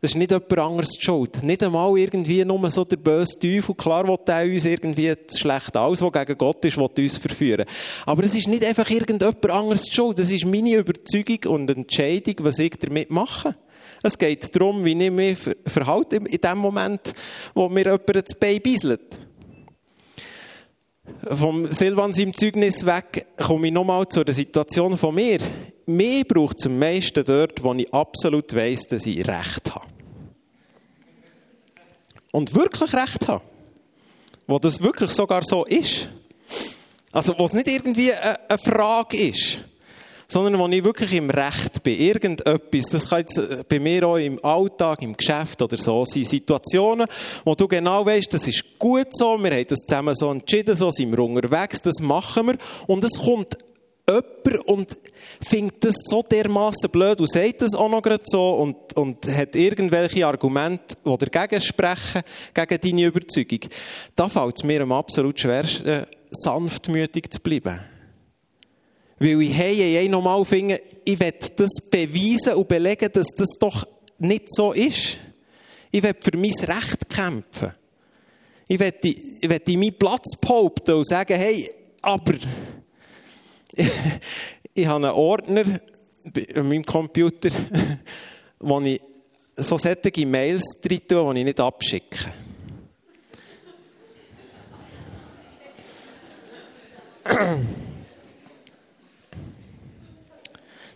Das 0.02 0.12
ist 0.12 0.18
nicht 0.18 0.32
jemand 0.32 0.58
anderes 0.58 0.90
die 0.98 1.06
Schuld. 1.06 1.44
Nicht 1.44 1.62
einmal 1.62 1.96
irgendwie 1.96 2.44
nur 2.44 2.72
so 2.72 2.84
der 2.84 2.98
böse 2.98 3.38
Teufel. 3.38 3.76
Klar 3.76 4.08
will 4.08 4.18
er 4.26 4.52
uns 4.52 4.66
irgendwie 4.66 5.14
das 5.28 5.40
Schlechte 5.40 5.80
alles, 5.80 6.02
was 6.02 6.12
gegen 6.12 6.38
Gott 6.40 6.66
ist, 6.66 6.78
will 6.78 6.90
uns 6.98 7.20
verführen. 7.20 7.68
Aber 8.08 8.24
es 8.24 8.34
ist 8.34 8.48
nicht 8.48 8.66
einfach 8.66 8.90
irgendjemand 8.90 9.46
anderes 9.52 9.84
die 9.84 9.94
Schuld. 9.94 10.18
Das 10.18 10.32
ist 10.32 10.48
meine 10.48 10.74
Überzeugung 10.74 11.54
und 11.54 11.70
Entscheidung, 11.70 12.34
was 12.40 12.58
ich 12.58 12.72
damit 12.80 13.12
mache. 13.12 13.56
Es 14.02 14.18
geht 14.18 14.56
darum, 14.56 14.84
wie 14.84 15.00
ich 15.00 15.12
mich 15.12 15.38
verhalte 15.68 16.16
in 16.16 16.42
dem 16.42 16.58
Moment, 16.58 17.14
wo 17.54 17.70
mir 17.70 17.86
jemand 17.86 18.16
das 18.16 18.40
Bein 18.40 18.60
bisselt. 18.60 19.20
Vom 21.30 21.68
Silvan 21.68 22.14
seinem 22.14 22.34
Zeugnis 22.34 22.88
weg 22.88 23.28
komme 23.38 23.68
ich 23.68 23.74
nochmal 23.74 24.10
zu 24.10 24.24
der 24.24 24.34
Situation 24.34 24.98
von 24.98 25.14
mir. 25.14 25.38
Mir 25.86 26.24
braucht 26.24 26.58
es 26.58 26.66
am 26.66 26.80
meisten 26.80 27.24
dort, 27.24 27.64
wo 27.64 27.72
ich 27.76 27.94
absolut 27.94 28.56
weiss, 28.56 28.88
dass 28.88 29.06
ich 29.06 29.28
Recht 29.28 29.76
habe 29.76 29.91
und 32.32 32.56
wirklich 32.56 32.94
Recht 32.94 33.28
habe. 33.28 33.44
Wo 34.48 34.60
das 34.60 34.82
wirklich 34.82 35.12
sogar 35.12 35.44
so 35.44 35.66
ist. 35.66 36.10
Also, 37.12 37.36
wo 37.38 37.46
es 37.46 37.54
nicht 37.54 37.68
irgendwie 37.68 38.14
eine 38.14 38.58
Frage 38.58 39.18
ist, 39.18 39.62
sondern 40.32 40.58
wo 40.58 40.68
ich 40.68 40.84
wirklich 40.84 41.14
im 41.14 41.30
Recht 41.30 41.84
bin. 41.84 42.00
Irgendetwas. 42.00 42.86
Das 42.86 43.10
kann 43.10 43.20
jetzt 43.20 43.38
äh, 43.38 43.64
bei 43.68 43.80
mir 43.80 44.08
auch 44.08 44.16
im 44.16 44.44
Alltag, 44.44 45.02
im 45.02 45.16
Geschäft 45.16 45.62
oder 45.62 45.78
so 45.78 46.06
sein. 46.06 46.24
Situationen, 46.24 47.06
wo 47.44 47.54
du 47.54 47.68
genau 47.68 48.06
weißt, 48.06 48.34
das 48.34 48.48
ist 48.48 48.80
gut 48.80 49.08
so, 49.12 49.38
wir 49.38 49.52
haben 49.52 49.68
das 49.68 49.80
zusammen 49.80 50.16
so 50.16 50.32
entschieden, 50.32 50.76
so 50.76 50.90
sind 50.90 51.12
wir 51.12 51.20
unterwegs, 51.20 51.82
das 51.82 52.00
machen 52.00 52.48
wir. 52.48 52.58
Und 52.88 53.04
es 53.04 53.20
kommt 53.20 53.58
jemand 54.08 54.68
und 54.68 54.98
findet 55.44 55.84
das 55.84 55.96
so 56.06 56.22
dermaßen 56.22 56.90
blöd 56.92 57.20
und 57.20 57.32
sagt 57.32 57.62
das 57.62 57.74
auch 57.74 57.90
noch 57.90 58.02
gerade 58.02 58.24
so 58.26 58.52
und, 58.54 58.96
und 58.96 59.26
hat 59.28 59.56
irgendwelche 59.56 60.26
Argumente, 60.26 60.96
die 61.04 61.18
dagegen 61.18 61.62
sprechen, 61.62 62.22
gegen 62.54 62.82
deine 62.82 63.06
Überzeugung. 63.06 63.60
Da 64.16 64.30
fällt 64.30 64.58
es 64.58 64.64
mir 64.64 64.82
am 64.82 64.92
absolut 64.92 65.40
schwersten, 65.40 66.06
sanftmütig 66.30 67.32
zu 67.32 67.40
bleiben. 67.40 67.80
Weil 69.20 69.42
ich 69.42 69.56
hey, 69.56 69.76
hey, 69.76 70.10
nochmal 70.10 70.44
finde, 70.46 70.82
ich 71.06 71.20
will 71.20 71.34
das 71.56 71.72
beweisen 71.90 72.54
und 72.54 72.68
belegen, 72.68 73.10
dass 73.12 73.28
das 73.36 73.50
doch 73.60 73.88
nicht 74.18 74.54
so 74.54 74.72
ist. 74.72 75.18
Ich 75.92 76.04
will 76.04 76.16
für 76.20 76.38
mein 76.38 76.52
Recht 76.52 77.10
kämpfen. 77.10 77.74
Ich 78.68 78.80
werde, 78.80 79.10
ich 79.10 79.50
werde 79.50 79.78
meinen 79.78 79.98
Platz 79.98 80.38
behaupten 80.38 80.96
und 80.96 81.08
sagen, 81.08 81.38
hey, 81.38 81.70
aber 82.02 82.34
ich 84.74 84.86
habe 84.86 85.08
einen 85.08 85.16
Ordner 85.16 85.64
an 86.56 86.68
meinem 86.68 86.86
Computer, 86.86 87.50
wo 88.60 88.80
ich 88.82 89.02
so 89.56 89.78
solche 89.78 90.26
Mails 90.26 90.64
drin 90.82 91.02
tue, 91.08 91.34
die 91.34 91.40
ich 91.40 91.46
nicht 91.46 91.60
abschicke. 91.60 92.34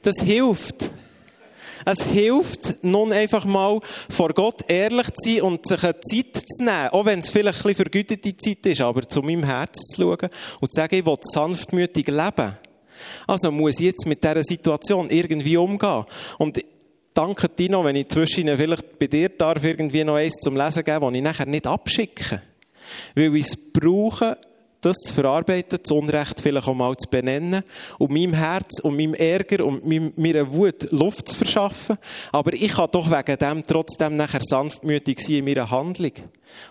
Das 0.01 0.15
hilft. 0.23 0.91
Es 1.87 2.03
hilft, 2.03 2.83
nun 2.83 3.13
einfach 3.13 3.45
mal 3.45 3.79
vor 4.09 4.29
Gott 4.29 4.63
ehrlich 4.67 5.07
zu 5.13 5.29
sein 5.29 5.41
und 5.41 5.67
sich 5.67 5.83
eine 5.83 5.99
Zeit 5.99 6.35
zu 6.35 6.63
nehmen, 6.63 6.89
auch 6.89 7.05
wenn 7.05 7.19
es 7.19 7.29
vielleicht 7.29 7.59
ein 7.59 7.63
bisschen 7.63 7.75
vergütete 7.75 8.35
Zeit 8.35 8.65
ist, 8.65 8.81
aber 8.81 9.07
zu 9.07 9.21
meinem 9.21 9.43
Herz 9.43 9.77
zu 9.93 10.01
schauen 10.01 10.29
und 10.61 10.73
zu 10.73 10.81
sagen, 10.81 10.95
ich 10.95 11.05
will 11.05 11.17
sanftmütig 11.21 12.07
leben. 12.07 12.57
Also 13.27 13.51
muss 13.51 13.79
ich 13.79 13.87
jetzt 13.87 14.05
mit 14.05 14.23
dieser 14.23 14.43
Situation 14.43 15.09
irgendwie 15.09 15.57
umgehen. 15.57 16.05
Und 16.37 16.63
danke 17.13 17.49
Tino, 17.49 17.83
wenn 17.83 17.95
ich 17.95 18.09
zwischen 18.09 18.55
vielleicht 18.55 18.99
bei 18.99 19.07
dir 19.07 19.29
darf 19.29 19.63
irgendwie 19.63 20.03
noch 20.03 20.15
eins 20.15 20.35
zum 20.35 20.55
Lesen 20.55 20.83
geben, 20.83 21.01
das 21.01 21.13
ich 21.13 21.21
nachher 21.21 21.45
nicht 21.45 21.67
abschicke. 21.67 22.41
Weil 23.15 23.35
ich 23.35 23.47
es 23.47 23.55
brauche, 23.55 24.37
das 24.85 24.97
zu 24.97 25.13
verarbeiten, 25.13 25.79
das 25.81 25.91
Unrecht 25.91 26.41
vielleicht 26.41 26.67
auch 26.67 26.75
mal 26.75 26.95
zu 26.95 27.09
benennen 27.09 27.63
und 27.97 28.11
meinem 28.11 28.33
Herz 28.33 28.79
und 28.79 28.95
meinem 28.95 29.15
Ärger 29.15 29.65
und 29.65 29.85
meiner 30.17 30.53
Wut 30.53 30.91
Luft 30.91 31.29
zu 31.29 31.37
verschaffen. 31.37 31.97
Aber 32.31 32.53
ich 32.53 32.73
kann 32.73 32.89
doch 32.91 33.09
wegen 33.09 33.37
dem 33.37 33.65
trotzdem 33.65 34.15
nachher 34.15 34.41
sanftmütig 34.43 35.19
sein 35.19 35.37
in 35.37 35.45
meiner 35.45 35.71
Handlung. 35.71 36.13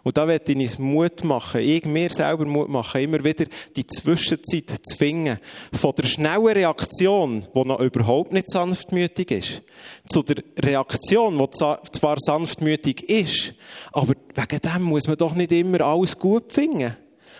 Und 0.02 0.16
da 0.16 0.26
werde 0.26 0.52
ich 0.52 0.58
uns 0.58 0.78
Mut 0.78 1.24
machen, 1.24 1.60
ich 1.60 1.84
mir 1.84 2.08
selber 2.08 2.46
Mut 2.46 2.70
machen, 2.70 3.02
immer 3.02 3.22
wieder 3.22 3.44
die 3.76 3.86
Zwischenzeit 3.86 4.70
zu 4.82 4.96
finden, 4.96 5.38
von 5.74 5.94
der 5.94 6.04
schnellen 6.04 6.46
Reaktion, 6.46 7.46
die 7.54 7.68
noch 7.68 7.80
überhaupt 7.80 8.32
nicht 8.32 8.50
sanftmütig 8.50 9.30
ist, 9.30 9.62
zu 10.08 10.22
der 10.22 10.42
Reaktion, 10.58 11.36
die 11.38 11.50
zwar 11.50 12.16
sanftmütig 12.18 13.02
ist, 13.10 13.54
aber 13.92 14.14
wegen 14.34 14.60
dem 14.60 14.82
muss 14.84 15.06
man 15.06 15.18
doch 15.18 15.34
nicht 15.34 15.52
immer 15.52 15.82
alles 15.82 16.18
gut 16.18 16.50
finden 16.50 16.96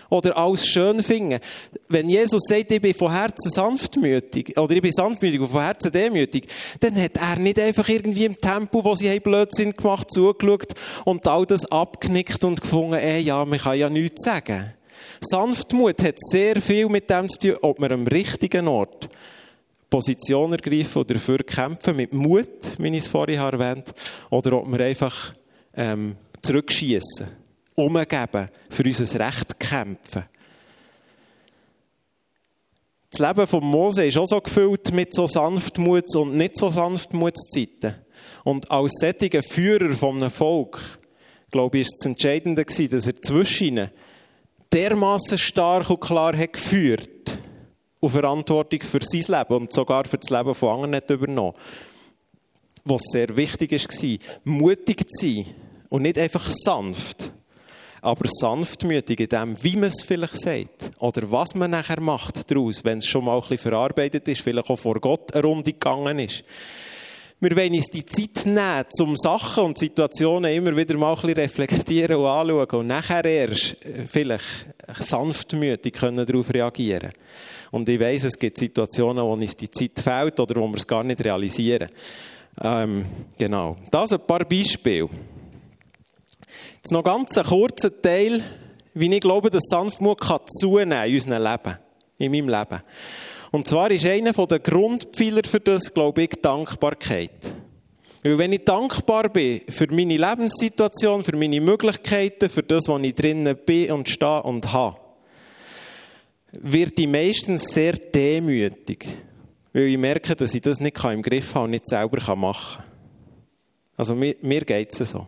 oder 0.09 0.37
alles 0.37 0.67
schön 0.67 1.01
finden. 1.03 1.39
Wenn 1.87 2.09
Jesus 2.09 2.41
sagt, 2.47 2.71
ich 2.71 2.81
bin 2.81 2.93
von 2.93 3.11
Herzen 3.11 3.51
sanftmütig, 3.51 4.57
oder 4.57 4.75
ich 4.75 4.81
bin 4.81 4.91
sanftmütig 4.91 5.39
und 5.39 5.49
von 5.49 5.61
Herzen 5.61 5.91
demütig, 5.91 6.47
dann 6.79 6.95
hat 7.01 7.17
er 7.17 7.37
nicht 7.37 7.59
einfach 7.59 7.87
irgendwie 7.87 8.25
im 8.25 8.39
Tempo, 8.39 8.83
wo 8.83 8.95
sie 8.95 9.19
Blödsinn 9.19 9.73
gemacht, 9.73 10.11
zugeschaut 10.11 10.73
und 11.05 11.27
all 11.27 11.45
das 11.45 11.71
abgenickt 11.71 12.43
und 12.43 12.61
gefunden, 12.61 12.95
ey, 12.95 13.21
ja, 13.21 13.43
man 13.45 13.59
kann 13.59 13.77
ja 13.77 13.89
nichts 13.89 14.23
sagen. 14.23 14.73
Sanftmut 15.21 16.03
hat 16.03 16.15
sehr 16.19 16.61
viel 16.61 16.87
mit 16.89 17.09
dem 17.09 17.29
zu 17.29 17.39
tun, 17.39 17.57
ob 17.61 17.79
man 17.79 17.91
am 17.91 18.07
richtigen 18.07 18.67
Ort 18.67 19.09
Position 19.89 20.51
ergreifen 20.51 20.99
oder 20.99 21.13
dafür 21.13 21.37
kämpfen, 21.39 21.95
mit 21.95 22.13
Mut, 22.13 22.49
wie 22.77 22.89
ich 22.89 23.05
es 23.05 23.07
vorhin 23.07 23.39
erwähnt 23.39 23.93
oder 24.29 24.53
ob 24.53 24.67
wir 24.67 24.85
einfach 24.85 25.33
ähm, 25.75 26.15
zurückschießen 26.41 27.44
umgeben, 27.75 28.49
für 28.69 28.83
unser 28.83 29.19
Recht 29.19 29.59
kämpfen. 29.59 30.25
Das 33.11 33.19
Leben 33.19 33.47
von 33.47 33.63
Mose 33.63 34.05
ist 34.05 34.17
auch 34.17 34.25
so 34.25 34.41
gefüllt 34.41 34.91
mit 34.91 35.13
so 35.13 35.23
Sanftmuts- 35.23 36.17
und 36.17 36.35
nicht 36.35 36.57
so 36.57 36.69
Sanftmutszeiten. 36.69 37.95
Und 38.43 38.69
als 38.69 38.93
sättiger 38.99 39.41
Führer 39.41 39.93
von 39.93 40.17
einem 40.17 40.31
Volk, 40.31 40.99
glaube 41.49 41.77
ich, 41.77 41.87
ist 41.87 41.95
das 41.99 42.07
Entscheidende 42.07 42.65
gewesen, 42.65 42.89
dass 42.89 43.07
er 43.07 43.21
zwischen 43.21 43.89
dermaßen 44.73 45.37
stark 45.37 45.89
und 45.89 46.01
klar 46.01 46.35
hat 46.35 46.53
geführt 46.53 47.39
und 48.01 48.09
Verantwortung 48.09 48.81
für 48.81 48.99
sein 49.01 49.39
Leben 49.39 49.61
und 49.61 49.73
sogar 49.73 50.05
für 50.05 50.17
das 50.17 50.29
Leben 50.29 50.53
von 50.53 50.69
anderen 50.69 50.91
nicht 50.91 51.09
übernommen. 51.09 51.55
Was 52.83 53.01
sehr 53.11 53.35
wichtig 53.37 53.71
war, 53.71 54.19
mutig 54.43 55.09
zu 55.09 55.25
sein 55.25 55.45
und 55.89 56.01
nicht 56.01 56.19
einfach 56.19 56.51
sanft 56.51 57.24
aber 58.05 58.27
sanftmütig 58.27 59.19
in 59.19 59.29
dem, 59.29 59.63
wie 59.63 59.75
man 59.75 59.89
es 59.89 60.03
vielleicht 60.03 60.39
sagt. 60.39 60.91
Oder 60.99 61.31
was 61.31 61.55
man 61.55 61.71
nachher 61.71 61.99
macht 61.99 62.49
daraus, 62.49 62.83
wenn 62.83 62.99
es 62.99 63.07
schon 63.07 63.25
mal 63.25 63.35
ein 63.35 63.41
bisschen 63.41 63.57
verarbeitet 63.57 64.27
ist, 64.27 64.41
vielleicht 64.41 64.69
auch 64.69 64.77
vor 64.77 64.99
Gott 64.99 65.33
eine 65.33 65.43
Runde 65.43 65.73
gegangen 65.73 66.19
ist. 66.19 66.43
Wir 67.39 67.55
wollen 67.57 67.73
uns 67.73 67.87
die 67.87 68.05
Zeit 68.05 68.45
nehmen, 68.45 68.85
um 68.99 69.17
Sachen 69.17 69.65
und 69.65 69.77
Situationen 69.77 70.53
immer 70.53 70.75
wieder 70.77 70.95
mal 70.97 71.15
ein 71.15 71.15
bisschen 71.15 71.33
reflektieren 71.33 72.17
und 72.17 72.27
anschauen 72.27 72.79
und 72.79 72.87
nachher 72.87 73.25
erst 73.25 73.83
äh, 73.83 74.05
vielleicht 74.05 74.45
sanftmütig 74.99 75.93
können 75.93 76.25
darauf 76.25 76.53
reagieren 76.53 77.11
Und 77.71 77.89
ich 77.89 77.99
weiss, 77.99 78.23
es 78.23 78.37
gibt 78.37 78.59
Situationen, 78.59 79.23
wo 79.23 79.33
uns 79.33 79.57
die 79.57 79.69
Zeit 79.69 79.99
fehlt 79.99 80.39
oder 80.39 80.61
wo 80.61 80.67
wir 80.67 80.77
es 80.77 80.87
gar 80.87 81.03
nicht 81.03 81.23
realisieren. 81.23 81.89
Ähm, 82.63 83.03
genau. 83.37 83.75
Das 83.91 84.13
ein 84.13 84.25
paar 84.25 84.45
Beispiele. 84.45 85.09
Jetzt 86.77 86.91
noch 86.91 87.03
ganz 87.03 87.37
ein 87.37 87.45
kurzer 87.45 88.01
Teil, 88.01 88.43
wie 88.93 89.13
ich 89.13 89.21
glaube, 89.21 89.49
dass 89.49 89.63
Sanftmut 89.67 90.21
kann 90.21 90.41
zunehmen 90.47 91.05
in 91.05 91.15
unserem 91.15 91.43
Leben, 91.43 91.77
in 92.17 92.31
meinem 92.31 92.49
Leben. 92.49 92.81
Und 93.51 93.67
zwar 93.67 93.89
ist 93.91 94.05
einer 94.05 94.33
der 94.33 94.59
Grundpfeiler 94.59 95.41
für 95.45 95.59
das, 95.59 95.93
glaube 95.93 96.23
ich, 96.23 96.29
Dankbarkeit. 96.41 97.31
Weil 98.23 98.37
wenn 98.37 98.53
ich 98.53 98.65
dankbar 98.65 99.29
bin 99.29 99.61
für 99.69 99.87
meine 99.91 100.17
Lebenssituation, 100.17 101.23
für 101.23 101.35
meine 101.35 101.61
Möglichkeiten, 101.61 102.49
für 102.49 102.63
das, 102.63 102.87
wo 102.87 102.97
ich 102.97 103.13
drinnen 103.13 103.55
bin 103.65 103.91
und 103.91 104.09
stehe 104.09 104.41
und 104.43 104.73
habe, 104.73 104.97
wird 106.51 106.99
ich 106.99 107.07
meistens 107.07 107.73
sehr 107.73 107.93
demütig. 107.93 109.05
Weil 109.73 109.83
ich 109.83 109.97
merke, 109.97 110.35
dass 110.35 110.55
ich 110.55 110.61
das 110.61 110.79
nicht 110.79 111.03
im 111.03 111.21
Griff 111.21 111.53
habe 111.53 111.65
und 111.65 111.71
nicht 111.71 111.87
selber 111.87 112.35
machen 112.35 112.77
kann. 112.77 112.85
Also 113.97 114.15
mir, 114.15 114.35
mir 114.41 114.61
geht 114.61 114.99
es 114.99 115.09
so. 115.09 115.27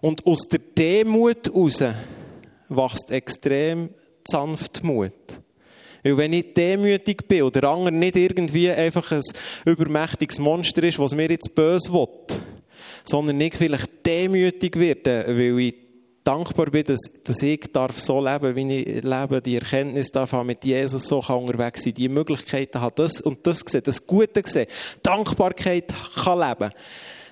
Und 0.00 0.26
aus 0.26 0.48
der 0.48 0.60
Demut 0.60 1.46
heraus 1.46 1.82
wächst 2.68 3.10
extrem 3.10 3.90
Sanftmut. 4.26 5.12
Weil 6.02 6.16
wenn 6.16 6.32
ich 6.32 6.54
demütig 6.54 7.26
bin 7.26 7.42
oder 7.42 7.62
der 7.62 7.70
andere 7.70 7.92
nicht 7.92 8.16
irgendwie 8.16 8.70
einfach 8.70 9.10
ein 9.10 9.22
übermächtiges 9.64 10.38
Monster 10.38 10.82
ist, 10.84 10.98
was 10.98 11.14
mir 11.14 11.28
jetzt 11.28 11.54
böse 11.54 11.92
will, 11.92 12.08
sondern 13.04 13.40
ich 13.40 13.54
vielleicht 13.54 14.06
demütig 14.06 14.78
werde, 14.78 15.24
weil 15.26 15.58
ich 15.58 15.74
dankbar 16.22 16.66
bin, 16.66 16.84
dass, 16.84 17.00
dass 17.24 17.42
ich 17.42 17.60
darf 17.72 17.98
so 17.98 18.24
leben, 18.24 18.54
wie 18.56 18.80
ich 18.80 19.02
lebe, 19.02 19.40
die 19.40 19.56
Erkenntnis 19.56 20.10
darf 20.10 20.32
haben, 20.32 20.46
mit 20.46 20.64
Jesus 20.64 21.06
so 21.06 21.20
kann 21.20 21.38
unterwegs 21.38 21.84
sein, 21.84 21.94
die 21.94 22.08
Möglichkeiten 22.08 22.80
hat, 22.80 22.98
das 22.98 23.20
und 23.20 23.46
das 23.46 23.64
gesehen, 23.64 23.82
das 23.84 24.06
Gute 24.06 24.42
gesehen, 24.42 24.66
Dankbarkeit 25.02 25.92
kann 26.24 26.38
leben 26.38 26.72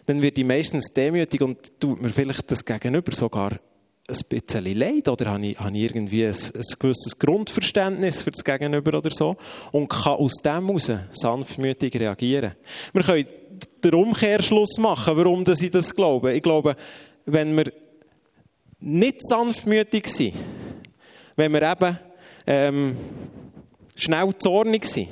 dann 0.06 0.22
wird 0.22 0.38
ich 0.38 0.44
meistens 0.44 0.92
demütig 0.92 1.40
und 1.42 1.80
tut 1.80 2.00
mir 2.00 2.10
vielleicht 2.10 2.50
das 2.50 2.64
Gegenüber 2.64 3.12
sogar 3.12 3.52
ein 4.06 4.18
bisschen 4.28 4.78
leid 4.78 5.08
oder 5.08 5.32
habe 5.32 5.46
ich, 5.46 5.58
habe 5.58 5.76
ich 5.76 5.84
irgendwie 5.84 6.26
ein, 6.26 6.34
ein, 6.34 6.62
gewisses 6.78 7.18
Grundverständnis 7.18 8.22
für 8.22 8.30
das 8.30 8.44
Gegenüber 8.44 8.98
oder 8.98 9.10
so 9.10 9.36
und 9.72 9.88
kann 9.88 10.14
aus 10.14 10.34
dem 10.44 10.66
heraus 10.66 10.90
sanftmütig 11.12 11.94
reagieren. 11.98 12.52
Wir 12.92 13.02
können 13.02 13.26
den 13.82 13.94
Umkehrschluss 13.94 14.78
machen, 14.78 15.16
warum 15.16 15.44
ich 15.48 15.70
das 15.70 15.94
glaube. 15.94 16.34
Ich 16.34 16.42
glaube, 16.42 16.76
wenn 17.24 17.56
wir 17.56 17.72
nicht 18.80 19.26
sanftmütig 19.26 20.08
sind, 20.08 20.34
wenn 21.36 21.52
wir 21.52 21.62
eben 21.62 21.98
ähm, 22.46 22.96
schnell 23.96 24.34
zornig 24.38 24.84
sind, 24.84 25.08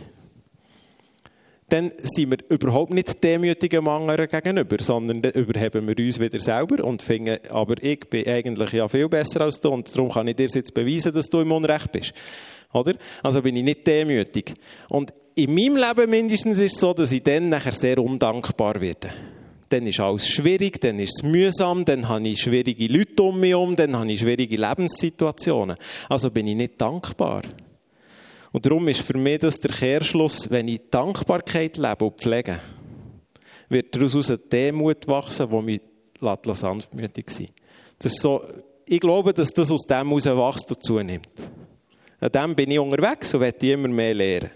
dann 1.72 1.90
sind 1.96 2.30
wir 2.30 2.38
überhaupt 2.50 2.92
nicht 2.92 3.24
demütig 3.24 3.70
dem 3.70 3.86
gegenüber, 3.86 4.76
sondern 4.82 5.22
dann 5.22 5.32
überheben 5.32 5.88
wir 5.88 6.04
uns 6.04 6.20
wieder 6.20 6.38
selber 6.38 6.84
und 6.84 7.00
finden, 7.00 7.38
aber 7.48 7.82
ich 7.82 8.00
bin 8.10 8.28
eigentlich 8.28 8.72
ja 8.72 8.86
viel 8.88 9.08
besser 9.08 9.40
als 9.40 9.58
du 9.58 9.70
und 9.70 9.94
darum 9.96 10.10
kann 10.10 10.28
ich 10.28 10.36
dir 10.36 10.48
jetzt 10.48 10.74
beweisen, 10.74 11.14
dass 11.14 11.30
du 11.30 11.40
im 11.40 11.50
Unrecht 11.50 11.90
bist. 11.90 12.12
Oder? 12.74 12.92
Also 13.22 13.40
bin 13.40 13.56
ich 13.56 13.62
nicht 13.62 13.86
demütig. 13.86 14.52
Und 14.90 15.14
in 15.34 15.54
meinem 15.54 15.76
Leben 15.76 16.10
mindestens 16.10 16.58
ist 16.58 16.74
es 16.74 16.80
so, 16.80 16.92
dass 16.92 17.10
ich 17.10 17.22
dann 17.22 17.48
nachher 17.48 17.72
sehr 17.72 17.96
undankbar 17.96 18.78
werde. 18.78 19.08
Dann 19.70 19.86
ist 19.86 19.98
alles 19.98 20.28
schwierig, 20.28 20.78
dann 20.78 20.98
ist 20.98 21.22
es 21.22 21.22
mühsam, 21.22 21.86
dann 21.86 22.06
habe 22.06 22.28
ich 22.28 22.42
schwierige 22.42 22.86
Leute 22.86 23.22
um 23.22 23.40
mich 23.40 23.52
herum, 23.52 23.76
dann 23.76 23.98
habe 23.98 24.12
ich 24.12 24.20
schwierige 24.20 24.56
Lebenssituationen. 24.56 25.78
Also 26.10 26.30
bin 26.30 26.48
ich 26.48 26.56
nicht 26.56 26.78
dankbar. 26.78 27.44
Und 28.52 28.66
darum 28.66 28.86
ist 28.88 29.00
für 29.00 29.16
mich 29.16 29.38
das 29.38 29.58
der 29.58 29.72
Kehrschluss, 29.72 30.50
wenn 30.50 30.68
ich 30.68 30.82
Dankbarkeit 30.90 31.76
lebe 31.78 32.04
und 32.04 32.20
pflege, 32.20 32.60
wird 33.68 33.96
daraus 33.96 34.28
eine 34.28 34.38
Demut 34.38 35.08
wachsen, 35.08 35.48
die 35.50 35.62
mich 35.62 35.80
sanftmütig 36.54 37.30
sein 37.30 37.48
das 38.02 38.14
so, 38.14 38.44
Ich 38.86 39.00
glaube, 39.00 39.32
dass 39.32 39.52
das 39.52 39.70
aus 39.70 39.86
dem 39.86 40.08
heraus 40.08 40.56
wächst 40.56 40.70
und 40.70 40.84
zunimmt. 40.84 41.28
An 42.20 42.30
dem 42.30 42.54
bin 42.54 42.70
ich 42.70 42.78
unterwegs 42.78 43.32
und 43.34 43.40
werde 43.40 43.72
immer 43.72 43.88
mehr 43.88 44.14
lernen. 44.14 44.50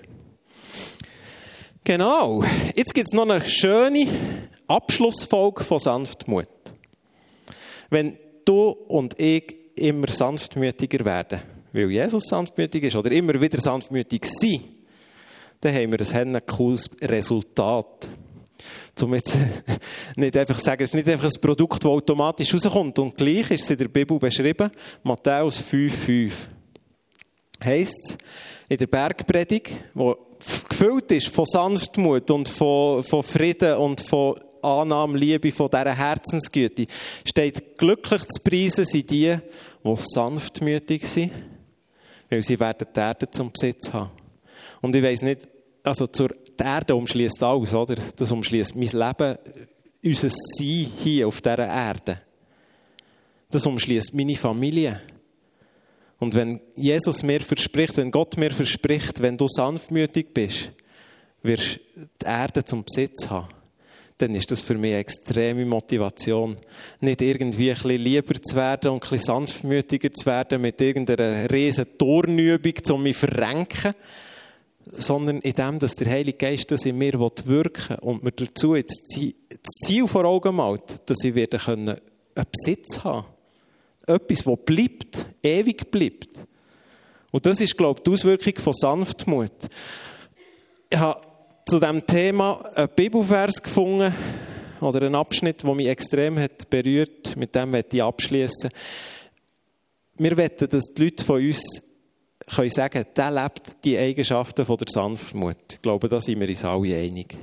Genau. 1.85 2.45
Jetzt 2.75 2.95
gibt 2.95 3.09
es 3.09 3.15
noch 3.15 3.29
eine 3.29 3.41
schöne 3.45 4.07
Abschlussfolge 4.67 5.63
von 5.63 5.79
Sanftmut. 5.79 6.49
Wenn 7.91 8.19
du 8.45 8.71
und 8.71 9.21
ich 9.21 9.57
immer 9.77 10.11
sanftmütiger 10.11 11.05
werden, 11.05 11.41
weil 11.77 11.91
Jesus 11.91 12.25
sanftmütig 12.29 12.85
ist, 12.85 12.97
oder 12.97 13.13
immer 13.13 13.39
wieder 13.41 13.59
sanftmütig 13.59 14.25
sein, 14.25 14.65
dann 15.61 15.75
haben 15.75 15.93
wir 15.93 16.17
ein 16.25 16.47
cooles 16.47 16.89
Resultat. 17.03 18.09
Um 19.03 19.15
jetzt 19.15 19.37
nicht 20.17 20.37
einfach 20.37 20.57
zu 20.57 20.65
sagen, 20.65 20.83
es 20.83 20.91
ist 20.91 20.95
nicht 20.95 21.09
einfach 21.09 21.29
ein 21.29 21.41
Produkt, 21.41 21.85
das 21.85 21.91
automatisch 21.91 22.55
rauskommt. 22.55 22.99
Und 22.99 23.17
gleich 23.17 23.51
ist 23.51 23.65
es 23.65 23.71
in 23.71 23.79
der 23.79 23.89
Bibel 23.89 24.19
beschrieben, 24.19 24.71
Matthäus 25.03 25.63
5,5. 25.63 26.33
Heißt 27.63 28.11
es 28.11 28.19
in 28.69 28.79
der 28.79 28.87
Bergpredigt, 28.87 29.73
wo 29.93 30.17
gefüllt 30.69 31.13
ist 31.13 31.29
von 31.29 31.45
Sanftmut 31.45 32.31
und 32.31 32.49
von, 32.49 33.05
von 33.05 33.23
Frieden 33.23 33.77
und 33.77 34.01
von 34.01 34.39
Annahme, 34.63 35.19
Liebe, 35.19 35.53
von 35.53 35.71
dieser 35.71 35.95
Herzensgüte, 35.95 36.87
steht, 37.25 37.79
glücklich 37.79 38.23
zu 38.27 38.43
preisen 38.43 38.85
sind 38.85 39.11
die, 39.11 39.37
die 39.85 39.95
sanftmütig 39.97 41.07
sind, 41.07 41.33
weil 42.29 42.43
sie 42.43 42.59
werden 42.59 42.87
die 42.95 43.01
Erde 43.01 43.31
zum 43.31 43.51
Besitz 43.53 43.93
haben. 43.93 44.11
Und 44.81 44.95
ich 44.95 45.03
weiss 45.03 45.23
nicht, 45.23 45.49
also 45.83 46.07
zur 46.07 46.31
die 46.59 46.65
Erde 46.65 46.95
umschließt 46.95 47.43
alles, 47.43 47.75
oder? 47.75 47.97
Das 48.17 48.33
umschließt 48.33 48.75
mein 48.77 48.89
Leben, 48.89 49.39
unser 50.03 50.31
Sein 50.31 50.91
hier 51.03 51.29
auf 51.29 51.41
dieser 51.41 51.67
Erde. 51.67 52.23
Das 53.51 53.67
umschließt 53.67 54.15
meine 54.15 54.37
Familie. 54.37 55.01
Und 56.19 56.35
wenn 56.35 56.61
Jesus 56.75 57.23
mir 57.23 57.41
verspricht, 57.41 57.97
wenn 57.97 58.11
Gott 58.11 58.37
mir 58.39 58.51
verspricht, 58.51 59.21
wenn 59.21 59.37
du 59.37 59.47
sanftmütig 59.47 60.33
bist, 60.33 60.71
wirst 61.43 61.81
du 61.95 62.09
die 62.23 62.27
Erde 62.27 62.65
zum 62.65 62.85
Besitz 62.85 63.29
haben, 63.29 63.49
dann 64.19 64.35
ist 64.35 64.51
das 64.51 64.63
für 64.63 64.75
mich 64.75 64.93
eine 64.93 65.01
extreme 65.01 65.67
Motivation. 65.67 66.57
Nicht 67.01 67.21
irgendwie 67.21 67.71
ein 67.71 67.75
bisschen 67.75 68.01
lieber 68.01 68.35
zu 68.43 68.57
werden 68.57 68.91
und 68.91 69.05
ein 69.05 69.11
bisschen 69.11 69.27
sanftmütiger 69.27 70.13
zu 70.13 70.27
werden 70.27 70.63
mit 70.63 70.81
irgendeiner 70.81 71.51
riesen 71.51 71.87
Tornübung, 71.99 72.75
um 72.91 73.03
mich 73.03 73.17
zu 73.17 73.27
verrenken, 73.27 73.95
sondern 74.87 75.41
in 75.41 75.53
dem, 75.53 75.79
dass 75.79 75.97
der 75.97 76.11
Heilige 76.11 76.39
Geist 76.39 76.71
das 76.71 76.87
in 76.87 76.97
mir 76.97 77.19
wirken 77.19 77.97
und 77.97 78.23
mir 78.23 78.33
dazu 78.33 78.75
das 78.75 78.97
Ziel 79.85 80.07
vor 80.07 80.25
Augen 80.25 80.57
malt, 80.57 81.03
dass 81.07 81.23
ich 81.25 81.35
wieder 81.35 81.67
einen 81.69 81.97
Besitz 82.35 83.05
haben 83.05 83.27
Etwas, 84.07 84.45
das 84.45 84.59
bleibt, 84.65 85.27
ewig 85.43 85.91
bleibt. 85.91 86.29
Und 87.33 87.45
das 87.45 87.61
ist, 87.61 87.77
glaube 87.77 87.99
ich, 87.99 88.05
die 88.05 88.11
Auswirkung 88.13 88.55
von 88.57 88.73
Sanftmut. 88.73 89.53
Ich 90.89 90.99
habe 90.99 91.21
zu 91.69 91.81
diesem 91.81 92.07
Thema 92.07 92.65
einen 92.77 92.89
Bibelvers 92.95 93.61
gefunden, 93.61 94.15
oder 94.81 95.03
einen 95.03 95.15
Abschnitt, 95.15 95.63
der 95.63 95.75
mich 95.75 95.89
extrem 95.89 96.39
hat 96.39 96.69
berührt. 96.71 97.37
Mit 97.37 97.55
dem 97.55 97.71
möchte 97.71 97.97
ich 97.97 98.03
abschließen. 98.03 98.71
Wir 100.19 100.37
wetten, 100.37 100.69
dass 100.69 100.85
die 100.95 101.05
Leute 101.05 101.25
von 101.25 101.45
uns 101.45 101.83
können 102.55 102.71
sagen, 102.71 103.05
der 103.17 103.31
lebt 103.31 103.85
die 103.85 103.99
Eigenschaften 103.99 104.65
von 104.65 104.77
der 104.77 104.87
Sanftmut. 104.89 105.57
Ich 105.73 105.83
glaube, 105.83 106.09
da 106.09 106.21
sind 106.21 106.41
wir 106.41 106.49
uns 106.49 106.65
alle 106.65 106.97
einig. 106.97 107.37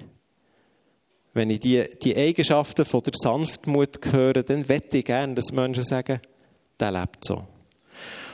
Wenn 1.33 1.49
ich 1.49 1.59
die, 1.59 1.83
die 2.01 2.15
Eigenschaften 2.15 2.85
von 2.85 3.01
der 3.01 3.13
Sanftmut 3.15 3.99
höre, 4.11 4.43
dann 4.43 4.69
wette 4.69 4.99
ich 4.99 5.05
gerne, 5.05 5.33
dass 5.33 5.51
Menschen 5.51 5.83
sagen, 5.83 6.21
der 6.79 6.91
lebt 6.91 7.25
so. 7.25 7.45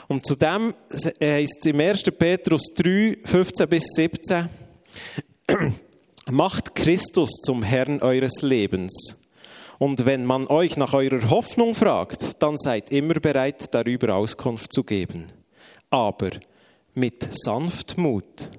Und 0.08 0.26
zudem 0.26 0.74
heißt 0.92 1.58
es 1.62 1.66
im 1.66 1.80
1. 1.80 2.04
Petrus 2.18 2.74
3, 2.76 3.18
15 3.24 3.70
bis 3.70 3.86
17, 3.96 4.50
macht 6.32 6.76
Christus 6.76 7.32
zum 7.42 7.64
Herrn 7.64 8.02
eures 8.02 8.42
Lebens. 8.42 9.18
Und 9.78 10.06
wenn 10.06 10.26
man 10.26 10.48
euch 10.48 10.78
nach 10.78 10.94
eurer 10.94 11.30
Hoffnung 11.30 11.74
fragt, 11.74 12.42
dann 12.44 12.58
seid 12.58 12.92
immer 12.92 13.16
bereit, 13.16 13.74
darüber 13.74 14.16
Auskunft 14.16 14.74
zu 14.74 14.84
geben. 14.84 15.28
Aber 15.90 16.32
mit 16.94 17.28
Sanftmut 17.32 18.50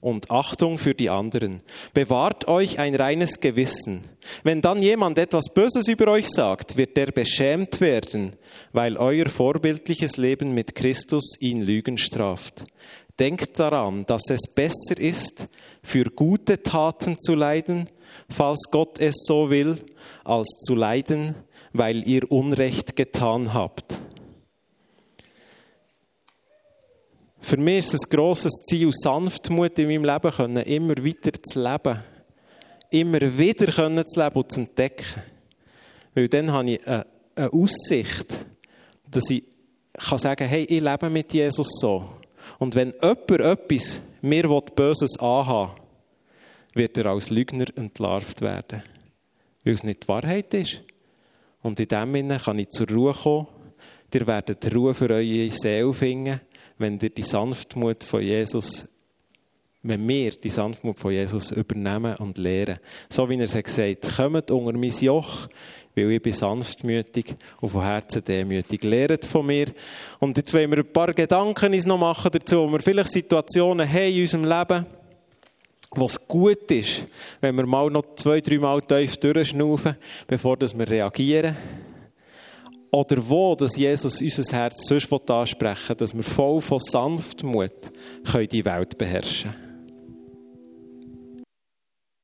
und 0.00 0.30
Achtung 0.30 0.78
für 0.78 0.94
die 0.94 1.08
anderen. 1.08 1.62
Bewahrt 1.94 2.46
euch 2.46 2.78
ein 2.78 2.94
reines 2.94 3.40
Gewissen. 3.40 4.02
Wenn 4.42 4.60
dann 4.60 4.82
jemand 4.82 5.16
etwas 5.16 5.44
Böses 5.54 5.88
über 5.88 6.08
euch 6.08 6.28
sagt, 6.28 6.76
wird 6.76 6.98
er 6.98 7.12
beschämt 7.12 7.80
werden, 7.80 8.36
weil 8.72 8.98
euer 8.98 9.26
vorbildliches 9.26 10.18
Leben 10.18 10.52
mit 10.52 10.74
Christus 10.74 11.36
ihn 11.40 11.62
Lügen 11.62 11.96
straft. 11.96 12.66
Denkt 13.18 13.58
daran, 13.60 14.04
dass 14.06 14.28
es 14.28 14.42
besser 14.52 14.98
ist, 14.98 15.48
für 15.84 16.04
gute 16.04 16.62
Taten 16.62 17.20
zu 17.20 17.34
leiden, 17.34 17.88
falls 18.28 18.68
Gott 18.72 18.98
es 18.98 19.24
so 19.26 19.50
will, 19.50 19.76
als 20.24 20.48
zu 20.66 20.74
leiden, 20.74 21.36
weil 21.72 22.08
ihr 22.08 22.30
Unrecht 22.32 22.96
getan 22.96 23.54
habt. 23.54 24.00
Für 27.40 27.58
mich 27.58 27.80
ist 27.80 27.94
es 27.94 28.04
ein 28.06 28.10
grosses 28.10 28.52
Ziel, 28.64 28.90
Sanftmut 28.90 29.78
in 29.78 29.88
meinem 29.88 30.04
Leben 30.04 30.30
können, 30.32 30.64
immer 30.64 30.96
weiter 30.96 31.32
zu 31.42 31.62
leben. 31.62 32.02
Immer 32.90 33.38
wieder 33.38 33.70
können 33.70 34.06
zu 34.06 34.18
leben 34.18 34.36
und 34.36 34.50
zu 34.50 34.60
entdecken. 34.60 35.22
Weil 36.14 36.28
dann 36.28 36.50
habe 36.50 36.70
ich 36.70 36.86
eine, 36.86 37.04
Aussicht, 37.52 38.32
dass 39.10 39.28
ich 39.28 39.44
kann 39.92 40.18
sagen 40.18 40.48
hey, 40.48 40.64
ich 40.64 40.80
lebe 40.80 41.10
mit 41.10 41.32
Jesus 41.32 41.68
so. 41.80 42.08
Und 42.58 42.74
wenn 42.74 42.94
jemand 43.02 43.30
etwas 43.30 44.00
mir 44.24 44.48
Böses 44.74 45.18
anhaben 45.18 45.72
wird 46.74 46.98
er 46.98 47.06
als 47.06 47.30
Lügner 47.30 47.66
entlarvt 47.76 48.40
werden. 48.40 48.82
Weil 49.62 49.74
es 49.74 49.84
nicht 49.84 50.02
die 50.04 50.08
Wahrheit 50.08 50.52
ist. 50.54 50.82
Und 51.62 51.78
in 51.78 51.88
dem 51.88 52.12
Sinne 52.14 52.38
kann 52.38 52.58
ich 52.58 52.70
zur 52.70 52.88
Ruhe 52.88 53.14
kommen. 53.14 53.46
Ihr 54.12 54.26
werdet 54.26 54.74
Ruhe 54.74 54.94
für 54.94 55.10
eure 55.10 55.50
Seele 55.50 55.92
finden 55.92 56.40
wenn 56.78 56.98
ihr 56.98 57.10
die 57.10 57.22
Sanftmut 57.22 58.04
von 58.04 58.20
Jesus, 58.20 58.88
wenn 59.82 60.06
wir 60.08 60.32
die 60.32 60.50
Sanftmut 60.50 60.98
von 60.98 61.12
Jesus 61.12 61.50
übernehmen 61.52 62.16
und 62.16 62.38
lehren. 62.38 62.78
So 63.08 63.28
wie 63.28 63.38
er 63.38 63.44
es 63.44 63.54
gesagt 63.54 64.06
hat, 64.06 64.16
kommt 64.16 64.50
unter 64.50 64.72
mein 64.72 64.90
Joch, 64.90 65.48
weil 65.94 66.10
ich 66.12 66.22
bin 66.22 66.32
sanftmütig 66.32 67.34
und 67.60 67.68
von 67.68 67.82
Herzen 67.82 68.24
demütig. 68.24 68.82
Lehrt 68.82 69.24
von 69.24 69.46
mir. 69.46 69.66
Und 70.18 70.36
jetzt 70.36 70.52
wollen 70.52 70.70
wir 70.70 70.78
ein 70.78 70.92
paar 70.92 71.12
Gedanken 71.12 71.72
uns 71.72 71.86
noch 71.86 71.98
machen 71.98 72.30
dazu, 72.32 72.58
wo 72.58 72.72
wir 72.72 72.80
vielleicht 72.80 73.12
Situationen 73.12 73.88
haben 73.88 74.12
in 74.12 74.22
unserem 74.22 74.44
Leben, 74.44 74.86
wo 75.90 76.06
es 76.06 76.26
gut 76.26 76.70
ist, 76.70 77.04
wenn 77.40 77.54
wir 77.54 77.66
mal 77.66 77.90
noch 77.90 78.16
zwei, 78.16 78.40
drei 78.40 78.58
Mal 78.58 78.82
tief 78.82 79.16
durchschnaufen, 79.16 79.96
bevor 80.26 80.58
wir 80.60 80.88
reagieren 80.88 81.56
oder 82.94 83.28
wo 83.28 83.56
dass 83.56 83.76
Jesus 83.76 84.20
unser 84.20 84.56
Herz 84.56 84.86
sonst 84.86 85.12
ansprechen 85.30 85.88
will, 85.88 85.96
dass 85.96 86.14
wir 86.14 86.22
voll 86.22 86.60
von 86.60 86.78
Sanftmut 86.78 87.72
die 88.50 88.64
Welt 88.64 88.96
beherrschen 88.96 89.50
können. 89.50 89.63